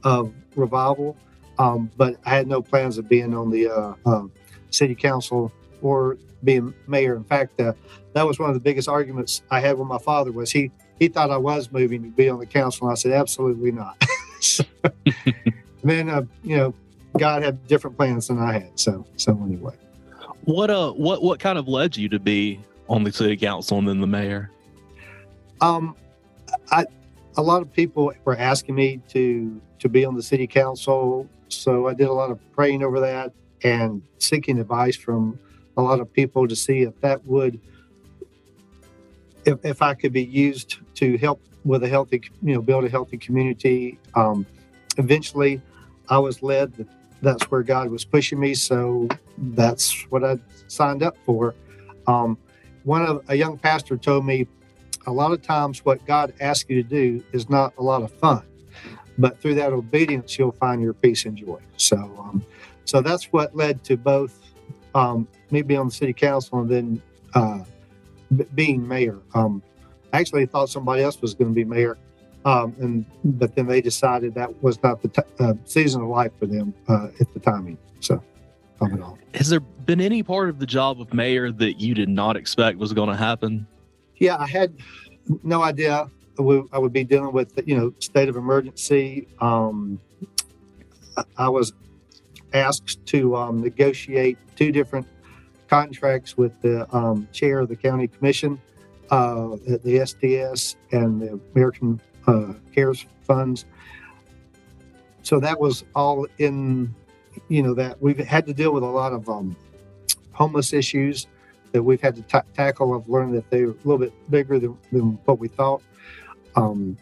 of 0.04 0.32
revival. 0.54 1.16
Um, 1.58 1.90
but 1.96 2.16
I 2.24 2.30
had 2.30 2.46
no 2.46 2.62
plans 2.62 2.98
of 2.98 3.08
being 3.08 3.34
on 3.34 3.50
the 3.50 3.68
uh, 3.68 3.94
uh, 4.06 4.22
city 4.70 4.94
council 4.94 5.52
or 5.82 6.18
being 6.44 6.74
mayor. 6.86 7.16
In 7.16 7.24
fact, 7.24 7.60
uh, 7.60 7.72
that 8.12 8.26
was 8.26 8.38
one 8.38 8.48
of 8.48 8.54
the 8.54 8.60
biggest 8.60 8.88
arguments 8.88 9.42
I 9.50 9.60
had 9.60 9.78
with 9.78 9.86
my 9.86 9.98
father. 9.98 10.32
Was 10.32 10.50
he 10.50 10.70
he 10.98 11.08
thought 11.08 11.30
I 11.30 11.36
was 11.36 11.70
moving 11.72 12.02
to 12.02 12.08
be 12.08 12.28
on 12.28 12.38
the 12.38 12.46
council, 12.46 12.86
and 12.86 12.92
I 12.92 12.94
said 12.96 13.12
absolutely 13.12 13.72
not. 13.72 14.02
so, 14.40 14.64
then 15.84 16.08
uh, 16.08 16.22
you 16.42 16.56
know, 16.56 16.74
God 17.18 17.42
had 17.42 17.66
different 17.66 17.96
plans 17.96 18.28
than 18.28 18.38
I 18.38 18.52
had. 18.52 18.78
So 18.78 19.06
so 19.16 19.32
anyway, 19.44 19.74
what 20.44 20.70
uh 20.70 20.92
what 20.92 21.22
what 21.22 21.40
kind 21.40 21.58
of 21.58 21.68
led 21.68 21.96
you 21.96 22.08
to 22.08 22.18
be 22.18 22.60
on 22.88 23.04
the 23.04 23.12
city 23.12 23.36
council 23.36 23.78
and 23.78 23.88
then 23.88 24.00
the 24.00 24.06
mayor? 24.06 24.50
Um, 25.60 25.96
I 26.70 26.86
a 27.36 27.42
lot 27.42 27.62
of 27.62 27.72
people 27.72 28.12
were 28.24 28.36
asking 28.36 28.74
me 28.74 29.00
to 29.08 29.60
to 29.78 29.88
be 29.88 30.04
on 30.04 30.14
the 30.14 30.22
city 30.22 30.46
council, 30.46 31.28
so 31.48 31.88
I 31.88 31.94
did 31.94 32.08
a 32.08 32.12
lot 32.12 32.30
of 32.30 32.38
praying 32.52 32.82
over 32.82 33.00
that 33.00 33.32
and 33.62 34.02
seeking 34.18 34.58
advice 34.58 34.96
from 34.96 35.38
a 35.80 35.82
lot 35.82 36.00
of 36.00 36.12
people 36.12 36.46
to 36.46 36.54
see 36.54 36.82
if 36.82 36.98
that 37.00 37.24
would 37.24 37.58
if, 39.46 39.58
if 39.64 39.80
I 39.80 39.94
could 39.94 40.12
be 40.12 40.24
used 40.24 40.78
to 40.96 41.16
help 41.16 41.40
with 41.64 41.82
a 41.82 41.88
healthy 41.88 42.22
you 42.42 42.54
know 42.54 42.62
build 42.62 42.84
a 42.84 42.88
healthy 42.88 43.16
community. 43.16 43.98
Um, 44.14 44.46
eventually, 44.98 45.60
I 46.08 46.18
was 46.18 46.42
led 46.42 46.74
that 46.76 46.86
that's 47.22 47.50
where 47.50 47.62
God 47.62 47.90
was 47.90 48.04
pushing 48.04 48.38
me, 48.38 48.54
so 48.54 49.08
that's 49.38 50.02
what 50.10 50.24
I 50.24 50.38
signed 50.68 51.02
up 51.02 51.16
for. 51.24 51.54
Um, 52.06 52.38
one 52.84 53.02
of 53.02 53.22
a 53.28 53.34
young 53.34 53.58
pastor 53.58 53.96
told 53.96 54.24
me 54.24 54.46
a 55.06 55.12
lot 55.12 55.32
of 55.32 55.42
times 55.42 55.84
what 55.84 56.04
God 56.06 56.32
asks 56.40 56.68
you 56.68 56.82
to 56.82 56.88
do 56.88 57.24
is 57.32 57.48
not 57.48 57.72
a 57.78 57.82
lot 57.82 58.02
of 58.02 58.10
fun, 58.12 58.42
but 59.18 59.40
through 59.40 59.54
that 59.56 59.72
obedience 59.72 60.38
you'll 60.38 60.52
find 60.52 60.80
your 60.82 60.94
peace 60.94 61.24
and 61.24 61.36
joy. 61.36 61.60
So, 61.76 61.96
um, 61.96 62.44
so 62.84 63.00
that's 63.00 63.24
what 63.26 63.54
led 63.54 63.84
to 63.84 63.96
both 63.96 64.49
um, 64.94 65.28
me 65.50 65.62
being 65.62 65.80
on 65.80 65.86
the 65.86 65.92
city 65.92 66.12
council 66.12 66.60
and 66.60 66.68
then 66.68 67.02
uh, 67.34 67.60
b- 68.36 68.46
being 68.54 68.86
mayor. 68.86 69.18
Um, 69.34 69.62
I 70.12 70.20
actually 70.20 70.46
thought 70.46 70.68
somebody 70.68 71.02
else 71.02 71.20
was 71.20 71.34
going 71.34 71.50
to 71.50 71.54
be 71.54 71.64
mayor, 71.64 71.96
um, 72.44 72.74
and 72.80 73.04
but 73.24 73.54
then 73.54 73.66
they 73.66 73.80
decided 73.80 74.34
that 74.34 74.62
was 74.62 74.82
not 74.82 75.02
the 75.02 75.08
t- 75.08 75.22
uh, 75.38 75.54
season 75.64 76.02
of 76.02 76.08
life 76.08 76.32
for 76.38 76.46
them 76.46 76.74
uh, 76.88 77.08
at 77.20 77.32
the 77.32 77.40
timing. 77.40 77.78
So, 78.00 78.22
in 78.82 79.02
all. 79.02 79.18
Has 79.34 79.48
there 79.48 79.60
been 79.60 80.00
any 80.00 80.22
part 80.22 80.48
of 80.48 80.58
the 80.58 80.66
job 80.66 81.00
of 81.00 81.12
mayor 81.14 81.52
that 81.52 81.80
you 81.80 81.94
did 81.94 82.08
not 82.08 82.36
expect 82.36 82.78
was 82.78 82.92
going 82.92 83.10
to 83.10 83.16
happen? 83.16 83.66
Yeah, 84.16 84.36
I 84.36 84.46
had 84.46 84.74
no 85.44 85.62
idea 85.62 86.10
we, 86.40 86.62
I 86.72 86.78
would 86.78 86.92
be 86.92 87.04
dealing 87.04 87.32
with, 87.32 87.52
you 87.66 87.76
know, 87.76 87.92
state 87.98 88.28
of 88.28 88.36
emergency. 88.36 89.28
Um, 89.40 90.00
I 91.36 91.48
was 91.48 91.72
asked 92.52 93.04
to 93.06 93.36
um, 93.36 93.60
negotiate 93.60 94.38
two 94.56 94.72
different 94.72 95.06
contracts 95.68 96.36
with 96.36 96.58
the 96.62 96.92
um, 96.94 97.28
chair 97.32 97.60
of 97.60 97.68
the 97.68 97.76
county 97.76 98.08
commission 98.08 98.60
uh, 99.10 99.56
the, 99.66 99.80
the 99.82 99.96
SDS 99.96 100.76
and 100.92 101.20
the 101.20 101.40
American 101.54 102.00
uh, 102.26 102.52
CARES 102.74 103.06
funds. 103.22 103.64
So 105.22 105.40
that 105.40 105.60
was 105.60 105.84
all 105.94 106.26
in, 106.38 106.94
you 107.48 107.62
know, 107.62 107.74
that 107.74 108.00
we've 108.00 108.18
had 108.18 108.46
to 108.46 108.54
deal 108.54 108.72
with 108.72 108.82
a 108.82 108.86
lot 108.86 109.12
of 109.12 109.28
um, 109.28 109.56
homeless 110.32 110.72
issues 110.72 111.26
that 111.72 111.82
we've 111.82 112.00
had 112.00 112.16
to 112.16 112.22
ta 112.22 112.42
tackle. 112.54 112.94
I've 112.94 113.08
learned 113.08 113.34
that 113.34 113.50
they're 113.50 113.70
a 113.70 113.74
little 113.84 113.98
bit 113.98 114.12
bigger 114.30 114.58
than, 114.58 114.76
than 114.92 115.18
what 115.24 115.38
we 115.38 115.48
thought. 115.48 115.82
Um, 116.56 116.96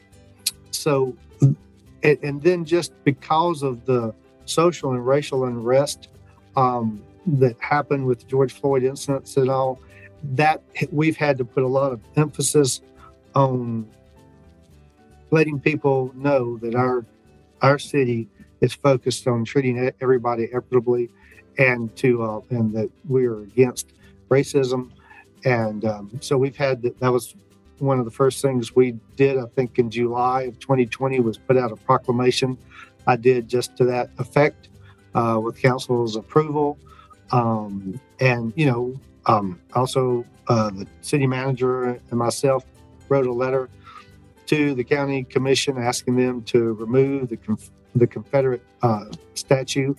so, 0.70 1.16
and, 1.40 2.18
and, 2.22 2.42
then 2.42 2.64
just 2.64 2.92
because 3.04 3.62
of 3.62 3.86
the 3.86 4.14
social 4.48 4.92
and 4.92 5.06
racial 5.06 5.44
unrest 5.44 6.08
um, 6.56 7.02
that 7.26 7.56
happened 7.60 8.06
with 8.06 8.26
George 8.26 8.52
Floyd 8.52 8.82
incidents 8.82 9.36
and 9.36 9.50
all, 9.50 9.80
that 10.22 10.62
we've 10.90 11.16
had 11.16 11.38
to 11.38 11.44
put 11.44 11.62
a 11.62 11.68
lot 11.68 11.92
of 11.92 12.00
emphasis 12.16 12.80
on 13.34 13.88
letting 15.30 15.60
people 15.60 16.12
know 16.14 16.56
that 16.58 16.74
our 16.74 17.04
our 17.60 17.78
city 17.78 18.28
is 18.60 18.72
focused 18.72 19.26
on 19.26 19.44
treating 19.44 19.92
everybody 20.00 20.48
equitably 20.52 21.10
and 21.58 21.94
to 21.96 22.22
uh, 22.22 22.40
and 22.50 22.72
that 22.72 22.90
we 23.08 23.26
are 23.26 23.40
against 23.40 23.92
racism. 24.28 24.90
And 25.44 25.84
um, 25.84 26.10
so 26.20 26.36
we've 26.36 26.56
had 26.56 26.82
that, 26.82 26.98
that 26.98 27.12
was 27.12 27.34
one 27.80 27.98
of 27.98 28.04
the 28.04 28.10
first 28.10 28.42
things 28.42 28.74
we 28.74 28.92
did 29.16 29.38
i 29.38 29.44
think 29.54 29.78
in 29.78 29.90
july 29.90 30.42
of 30.42 30.58
2020 30.58 31.20
was 31.20 31.38
put 31.38 31.56
out 31.56 31.72
a 31.72 31.76
proclamation 31.76 32.58
i 33.08 33.16
did 33.16 33.48
just 33.48 33.76
to 33.76 33.84
that 33.84 34.10
effect 34.18 34.68
uh, 35.14 35.40
with 35.42 35.60
council's 35.60 36.14
approval 36.14 36.78
um, 37.32 38.00
and 38.20 38.52
you 38.56 38.64
know 38.64 38.94
um, 39.28 39.60
also, 39.74 40.24
uh, 40.48 40.70
the 40.70 40.86
city 41.02 41.26
manager 41.26 42.00
and 42.10 42.18
myself 42.18 42.64
wrote 43.08 43.26
a 43.26 43.32
letter 43.32 43.68
to 44.46 44.74
the 44.74 44.82
county 44.82 45.22
commission 45.24 45.76
asking 45.76 46.16
them 46.16 46.42
to 46.44 46.72
remove 46.72 47.28
the 47.28 47.36
conf- 47.36 47.70
the 47.94 48.06
Confederate 48.06 48.62
uh, 48.82 49.04
statue, 49.34 49.94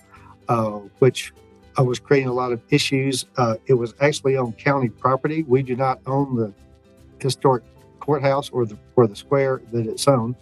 uh, 0.48 0.80
which 0.98 1.32
uh, 1.78 1.84
was 1.84 1.98
creating 1.98 2.28
a 2.28 2.32
lot 2.32 2.50
of 2.50 2.60
issues. 2.70 3.26
Uh, 3.36 3.56
it 3.66 3.74
was 3.74 3.94
actually 4.00 4.36
on 4.36 4.52
county 4.52 4.88
property. 4.88 5.44
We 5.44 5.62
do 5.62 5.76
not 5.76 6.00
own 6.06 6.36
the 6.36 6.52
historic 7.20 7.62
courthouse 8.00 8.50
or 8.50 8.66
the 8.66 8.76
or 8.96 9.06
the 9.06 9.14
square 9.14 9.60
that 9.72 9.86
it's 9.86 10.08
on, 10.08 10.34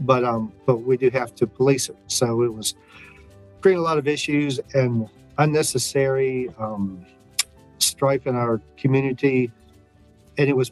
but 0.00 0.24
um, 0.24 0.52
but 0.66 0.78
we 0.78 0.96
do 0.96 1.10
have 1.10 1.34
to 1.36 1.46
police 1.46 1.88
it. 1.88 1.96
So 2.06 2.42
it 2.42 2.52
was 2.52 2.74
creating 3.60 3.80
a 3.80 3.84
lot 3.84 3.98
of 3.98 4.06
issues 4.08 4.60
and 4.74 5.08
unnecessary. 5.38 6.48
Um, 6.58 7.04
strife 7.78 8.26
in 8.26 8.36
our 8.36 8.60
community. 8.76 9.50
And 10.36 10.48
it 10.48 10.56
was 10.56 10.70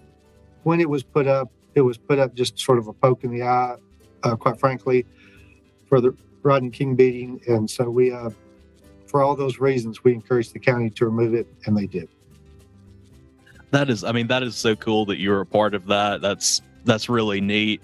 when 0.63 0.81
it 0.81 0.89
was 0.89 1.03
put 1.03 1.27
up, 1.27 1.51
it 1.75 1.81
was 1.81 1.99
put 1.99 2.19
up 2.19 2.35
just 2.35 2.59
sort 2.59 2.79
of 2.79 2.89
a 2.89 2.93
poke 2.93 3.25
in 3.25 3.31
the 3.31 3.43
eye, 3.43 3.77
uh, 4.23 4.37
quite 4.37 4.59
frankly, 4.59 5.07
for 5.89 6.01
the 6.01 6.17
Rodney 6.43 6.71
King 6.71 6.95
beating. 6.95 7.41
And 7.49 7.69
so 7.69 7.91
we, 7.91 8.13
uh, 8.13 8.31
for 9.07 9.23
all 9.23 9.37
those 9.37 9.59
reasons, 9.59 10.05
we 10.05 10.15
encouraged 10.15 10.53
the 10.53 10.59
county 10.59 10.91
to 10.91 11.05
remove 11.05 11.35
it, 11.35 11.47
and 11.67 11.77
they 11.77 11.87
did. 11.87 12.09
That 13.71 13.91
is, 13.91 14.05
I 14.05 14.13
mean, 14.13 14.29
that 14.29 14.43
is 14.43 14.55
so 14.55 14.77
cool 14.77 15.05
that 15.07 15.19
you 15.19 15.31
were 15.31 15.41
a 15.41 15.47
part 15.47 15.75
of 15.75 15.87
that. 15.87 16.21
That's 16.21 16.63
that's 16.87 17.09
really 17.09 17.41
neat. 17.41 17.83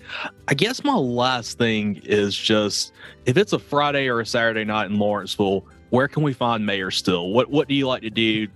I 0.48 0.54
guess 0.54 0.82
my 0.84 0.94
last 0.94 1.58
thing 1.58 2.00
is 2.04 2.34
just 2.34 2.92
if 3.26 3.36
it's 3.36 3.52
a 3.52 3.58
Friday 3.58 4.08
or 4.08 4.20
a 4.20 4.26
Saturday 4.26 4.64
night 4.64 4.90
in 4.90 4.98
Lawrenceville, 4.98 5.66
where 5.90 6.08
can 6.08 6.22
we 6.22 6.32
find 6.32 6.64
Mayor 6.64 6.90
Still? 6.90 7.30
What 7.30 7.50
what 7.50 7.68
do 7.68 7.74
you 7.74 7.86
like 7.86 8.02
to 8.02 8.10
do 8.10 8.48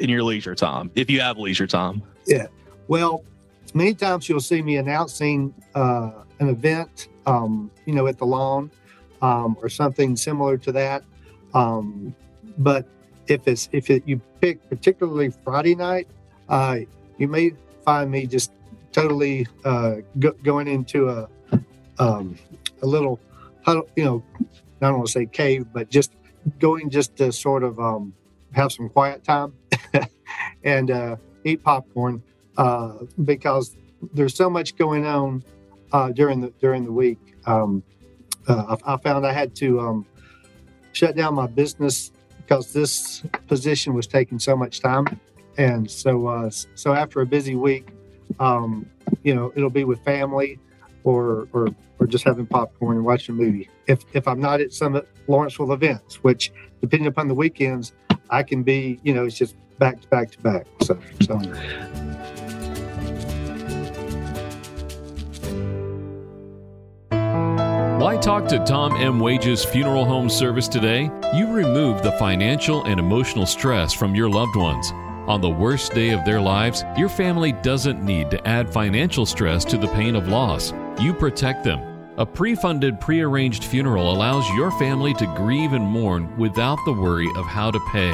in 0.00 0.08
your 0.08 0.22
leisure 0.22 0.54
time, 0.54 0.90
if 0.94 1.10
you 1.10 1.20
have 1.20 1.36
leisure 1.38 1.66
time? 1.66 2.02
Yeah, 2.26 2.46
well, 2.88 3.24
many 3.74 3.94
times 3.94 4.28
you'll 4.28 4.40
see 4.40 4.62
me 4.62 4.76
announcing 4.76 5.52
uh, 5.74 6.12
an 6.38 6.48
event, 6.48 7.08
um, 7.26 7.70
you 7.84 7.94
know, 7.94 8.06
at 8.06 8.18
the 8.18 8.24
lawn 8.24 8.70
um, 9.20 9.56
or 9.60 9.68
something 9.68 10.16
similar 10.16 10.56
to 10.58 10.72
that. 10.72 11.02
Um, 11.54 12.14
but 12.58 12.86
if 13.26 13.46
it's 13.46 13.68
if 13.72 13.90
it, 13.90 14.02
you 14.06 14.20
pick 14.40 14.68
particularly 14.68 15.30
Friday 15.44 15.74
night, 15.74 16.08
uh, 16.48 16.78
you 17.18 17.28
may 17.28 17.52
find 17.84 18.10
me 18.10 18.26
just 18.26 18.52
totally 18.92 19.46
uh, 19.64 19.96
go, 20.18 20.32
going 20.42 20.68
into 20.68 21.08
a 21.08 21.28
um, 21.98 22.36
a 22.82 22.86
little, 22.86 23.20
you 23.66 24.04
know, 24.04 24.22
I 24.40 24.86
don't 24.86 24.98
want 24.98 25.06
to 25.06 25.12
say 25.12 25.26
cave, 25.26 25.66
but 25.72 25.90
just 25.90 26.12
going 26.58 26.90
just 26.90 27.16
to 27.16 27.32
sort 27.32 27.62
of 27.62 27.78
um, 27.78 28.12
have 28.52 28.72
some 28.72 28.88
quiet 28.88 29.24
time 29.24 29.52
and 30.64 30.90
uh, 30.90 31.16
eat 31.44 31.62
popcorn 31.62 32.22
uh, 32.56 32.94
because 33.24 33.76
there's 34.12 34.34
so 34.34 34.50
much 34.50 34.76
going 34.76 35.06
on 35.06 35.44
uh, 35.92 36.10
during 36.10 36.40
the 36.40 36.52
during 36.60 36.84
the 36.84 36.92
week. 36.92 37.18
Um, 37.46 37.82
uh, 38.48 38.76
I, 38.84 38.94
I, 38.94 38.96
found 38.98 39.24
I 39.24 39.32
had 39.32 39.54
to 39.56 39.80
um, 39.80 40.06
shut 40.92 41.14
down 41.14 41.34
my 41.34 41.46
business 41.46 42.10
because 42.38 42.72
this 42.72 43.22
position 43.46 43.94
was 43.94 44.06
taking 44.08 44.38
so 44.38 44.56
much 44.56 44.80
time, 44.80 45.06
and 45.58 45.88
so 45.88 46.26
uh, 46.26 46.50
so 46.50 46.92
after 46.92 47.20
a 47.20 47.26
busy 47.26 47.54
week, 47.54 47.90
um, 48.38 48.86
you 49.22 49.34
know, 49.34 49.52
it'll 49.56 49.70
be 49.70 49.84
with 49.84 50.04
family 50.04 50.58
or 51.04 51.48
or 51.52 51.68
or 51.98 52.06
just 52.06 52.24
having 52.24 52.46
popcorn 52.46 52.96
and 52.96 53.06
watching 53.06 53.34
a 53.34 53.38
movie. 53.38 53.68
If 53.86 54.04
if 54.12 54.26
I'm 54.26 54.40
not 54.40 54.60
at 54.60 54.72
some 54.72 55.00
Lawrenceville 55.28 55.72
events, 55.72 56.16
which 56.22 56.52
depending 56.80 57.06
upon 57.06 57.28
the 57.28 57.34
weekends, 57.34 57.92
I 58.30 58.42
can 58.42 58.62
be, 58.62 58.98
you 59.02 59.14
know, 59.14 59.24
it's 59.24 59.36
just 59.36 59.56
back 59.78 60.00
to 60.00 60.08
back 60.08 60.30
to 60.32 60.38
back. 60.40 60.66
So 60.82 60.98
so. 61.20 61.40
Why 68.02 68.16
talk 68.16 68.48
to 68.48 68.58
Tom 68.64 68.96
M. 68.96 69.20
Wages 69.20 69.64
Funeral 69.64 70.04
Home 70.04 70.28
Service 70.28 70.66
today? 70.66 71.08
You 71.34 71.52
remove 71.52 72.02
the 72.02 72.10
financial 72.12 72.82
and 72.84 72.98
emotional 72.98 73.46
stress 73.46 73.92
from 73.92 74.16
your 74.16 74.28
loved 74.28 74.56
ones. 74.56 74.92
On 75.32 75.40
the 75.40 75.48
worst 75.48 75.94
day 75.94 76.10
of 76.10 76.26
their 76.26 76.42
lives, 76.42 76.84
your 76.94 77.08
family 77.08 77.52
doesn't 77.52 78.04
need 78.04 78.30
to 78.30 78.46
add 78.46 78.70
financial 78.70 79.24
stress 79.24 79.64
to 79.64 79.78
the 79.78 79.88
pain 79.88 80.14
of 80.14 80.28
loss. 80.28 80.74
You 81.00 81.14
protect 81.14 81.64
them. 81.64 81.80
A 82.18 82.26
pre 82.26 82.54
funded, 82.54 83.00
pre 83.00 83.22
arranged 83.22 83.64
funeral 83.64 84.12
allows 84.12 84.46
your 84.50 84.70
family 84.72 85.14
to 85.14 85.34
grieve 85.34 85.72
and 85.72 85.86
mourn 85.86 86.36
without 86.36 86.78
the 86.84 86.92
worry 86.92 87.30
of 87.36 87.46
how 87.46 87.70
to 87.70 87.80
pay. 87.90 88.12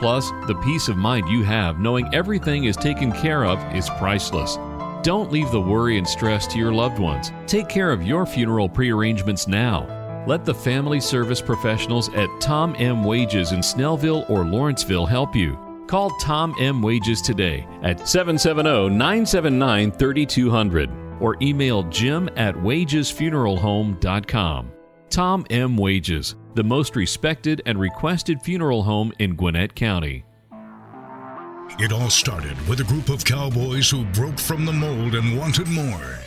Plus, 0.00 0.32
the 0.48 0.60
peace 0.64 0.88
of 0.88 0.96
mind 0.96 1.28
you 1.28 1.44
have 1.44 1.78
knowing 1.78 2.12
everything 2.12 2.64
is 2.64 2.76
taken 2.76 3.12
care 3.12 3.44
of 3.44 3.60
is 3.72 3.88
priceless. 3.90 4.56
Don't 5.04 5.30
leave 5.30 5.52
the 5.52 5.60
worry 5.60 5.96
and 5.96 6.08
stress 6.08 6.48
to 6.48 6.58
your 6.58 6.72
loved 6.72 6.98
ones. 6.98 7.30
Take 7.46 7.68
care 7.68 7.92
of 7.92 8.02
your 8.02 8.26
funeral 8.26 8.68
prearrangements 8.68 9.46
now. 9.46 9.86
Let 10.26 10.44
the 10.44 10.54
family 10.54 11.00
service 11.00 11.40
professionals 11.40 12.12
at 12.14 12.28
Tom 12.40 12.74
M. 12.80 13.04
Wages 13.04 13.52
in 13.52 13.60
Snellville 13.60 14.28
or 14.28 14.44
Lawrenceville 14.44 15.06
help 15.06 15.36
you. 15.36 15.67
Call 15.88 16.10
Tom 16.20 16.54
M. 16.60 16.82
Wages 16.82 17.22
today 17.22 17.66
at 17.82 18.06
770 18.06 18.90
979 18.90 19.90
3200 19.90 20.90
or 21.20 21.36
email 21.42 21.82
jim 21.84 22.28
at 22.36 22.54
wagesfuneralhome.com. 22.54 24.70
Tom 25.08 25.46
M. 25.48 25.76
Wages, 25.76 26.36
the 26.54 26.62
most 26.62 26.94
respected 26.94 27.62
and 27.64 27.80
requested 27.80 28.42
funeral 28.42 28.82
home 28.82 29.10
in 29.18 29.34
Gwinnett 29.34 29.74
County. 29.74 30.26
It 31.80 31.92
all 31.92 32.10
started 32.10 32.60
with 32.68 32.80
a 32.80 32.84
group 32.84 33.08
of 33.08 33.24
cowboys 33.24 33.88
who 33.90 34.04
broke 34.06 34.38
from 34.38 34.66
the 34.66 34.72
mold 34.72 35.14
and 35.14 35.38
wanted 35.38 35.68
more. 35.68 36.18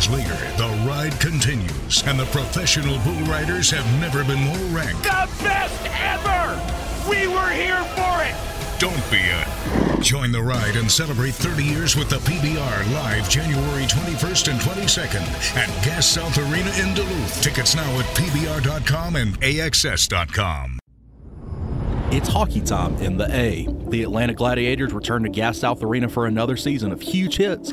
30 0.00 0.22
years 0.22 0.30
later, 0.30 0.56
the 0.56 0.88
ride 0.88 1.18
continues, 1.20 2.02
and 2.06 2.18
the 2.18 2.24
professional 2.26 2.98
bull 3.00 3.20
riders 3.24 3.70
have 3.70 3.86
never 4.00 4.24
been 4.24 4.40
more 4.40 4.76
ranked. 4.76 5.02
The 5.02 5.28
best 5.42 5.86
ever! 5.86 7.08
We 7.08 7.26
were 7.26 7.50
here 7.50 7.82
for 7.96 8.22
it! 8.22 8.34
Don't 8.78 9.10
be 9.10 9.20
a. 9.28 10.00
Join 10.00 10.32
the 10.32 10.42
ride 10.42 10.76
and 10.76 10.90
celebrate 10.90 11.34
30 11.34 11.64
years 11.64 11.96
with 11.96 12.08
the 12.08 12.16
PBR 12.16 12.94
live 12.94 13.28
January 13.28 13.84
21st 13.84 14.52
and 14.52 14.60
22nd 14.60 15.56
at 15.56 15.84
Gas 15.84 16.06
South 16.06 16.38
Arena 16.38 16.70
in 16.78 16.94
Duluth. 16.94 17.42
Tickets 17.42 17.74
now 17.74 17.98
at 17.98 18.06
PBR.com 18.16 19.16
and 19.16 19.38
AXS.com. 19.40 20.80
It's 22.12 22.28
hockey 22.28 22.60
time 22.60 22.96
in 22.96 23.18
the 23.18 23.32
A. 23.32 23.68
The 23.88 24.02
Atlanta 24.02 24.34
Gladiators 24.34 24.92
return 24.92 25.22
to 25.22 25.28
Gas 25.28 25.58
South 25.58 25.80
Arena 25.80 26.08
for 26.08 26.26
another 26.26 26.56
season 26.56 26.90
of 26.90 27.00
huge 27.00 27.36
hits, 27.36 27.70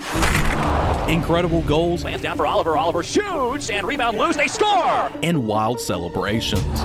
incredible 1.07 1.61
goals, 1.63 2.03
Lands 2.03 2.23
down 2.23 2.37
for 2.37 2.45
Oliver. 2.45 2.77
Oliver 2.77 3.03
shoots 3.03 3.69
and 3.69 3.87
rebound 3.87 4.17
loose. 4.17 4.35
They 4.35 4.47
score! 4.47 5.11
And 5.23 5.45
wild 5.45 5.79
celebrations. 5.79 6.81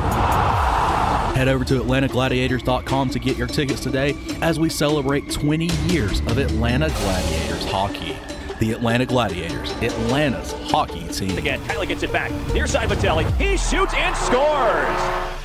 Head 1.35 1.49
over 1.49 1.65
to 1.65 1.81
AtlantaGladiators.com 1.81 3.11
to 3.11 3.19
get 3.19 3.37
your 3.37 3.47
tickets 3.47 3.81
today 3.81 4.15
as 4.43 4.61
we 4.61 4.69
celebrate 4.69 5.31
20 5.31 5.67
years 5.87 6.21
of 6.21 6.39
Atlanta 6.39 6.89
Gladiators 6.89 7.65
hockey. 7.65 8.17
The 8.61 8.73
Atlanta 8.73 9.07
Gladiators, 9.07 9.73
Atlanta's 9.83 10.53
hockey 10.71 11.09
team. 11.09 11.37
Again, 11.37 11.61
Kylie 11.63 11.89
gets 11.89 12.03
it 12.03 12.13
back. 12.13 12.31
Near 12.53 12.67
side 12.67 12.89
Vitelli. 12.91 13.25
He 13.39 13.57
shoots 13.57 13.95
and 13.95 14.15
scores. 14.15 15.42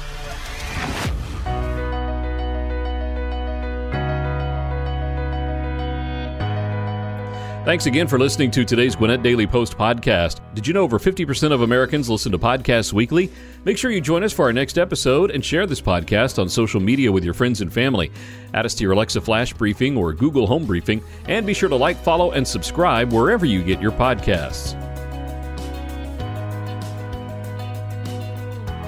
Thanks 7.67 7.85
again 7.85 8.07
for 8.07 8.17
listening 8.17 8.49
to 8.51 8.63
today's 8.63 8.95
Gwinnett 8.95 9.23
Daily 9.23 9.45
Post 9.45 9.77
podcast. 9.77 10.39
Did 10.53 10.65
you 10.65 10.73
know 10.73 10.83
over 10.83 10.97
50% 10.97 11.51
of 11.51 11.63
Americans 11.63 12.09
listen 12.09 12.31
to 12.31 12.39
podcasts 12.39 12.93
weekly? 12.93 13.29
Make 13.65 13.77
sure 13.77 13.91
you 13.91 13.99
join 13.99 14.23
us 14.23 14.31
for 14.31 14.45
our 14.45 14.53
next 14.53 14.77
episode 14.77 15.31
and 15.31 15.43
share 15.43 15.65
this 15.65 15.81
podcast 15.81 16.39
on 16.39 16.47
social 16.47 16.79
media 16.79 17.11
with 17.11 17.25
your 17.25 17.33
friends 17.33 17.59
and 17.59 17.73
family. 17.73 18.09
Add 18.53 18.65
us 18.65 18.73
to 18.75 18.83
your 18.83 18.93
Alexa 18.93 19.19
Flash 19.19 19.51
Briefing 19.51 19.97
or 19.97 20.13
Google 20.13 20.47
Home 20.47 20.65
Briefing, 20.65 21.03
and 21.27 21.45
be 21.45 21.53
sure 21.53 21.67
to 21.67 21.75
like, 21.75 21.97
follow, 21.97 22.31
and 22.31 22.47
subscribe 22.47 23.11
wherever 23.11 23.45
you 23.45 23.61
get 23.61 23.81
your 23.81 23.91
podcasts. 23.91 24.81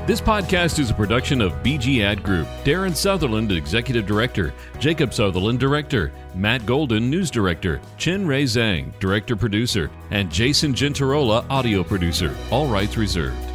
This 0.09 0.21
podcast 0.21 0.79
is 0.79 0.89
a 0.89 0.93
production 0.95 1.39
of 1.39 1.53
BG 1.61 2.01
Ad 2.01 2.23
Group. 2.23 2.47
Darren 2.63 2.95
Sutherland, 2.95 3.51
Executive 3.51 4.07
Director. 4.07 4.55
Jacob 4.79 5.13
Sutherland, 5.13 5.59
Director. 5.59 6.11
Matt 6.39 6.65
Golden, 6.65 7.09
News 7.09 7.29
Director. 7.29 7.81
Chen 7.97 8.25
Ray 8.25 8.45
Zhang, 8.45 8.97
Director 8.99 9.35
Producer. 9.35 9.91
And 10.11 10.31
Jason 10.31 10.73
Gentarola, 10.73 11.45
Audio 11.49 11.83
Producer. 11.83 12.33
All 12.49 12.67
rights 12.67 12.95
reserved. 12.95 13.48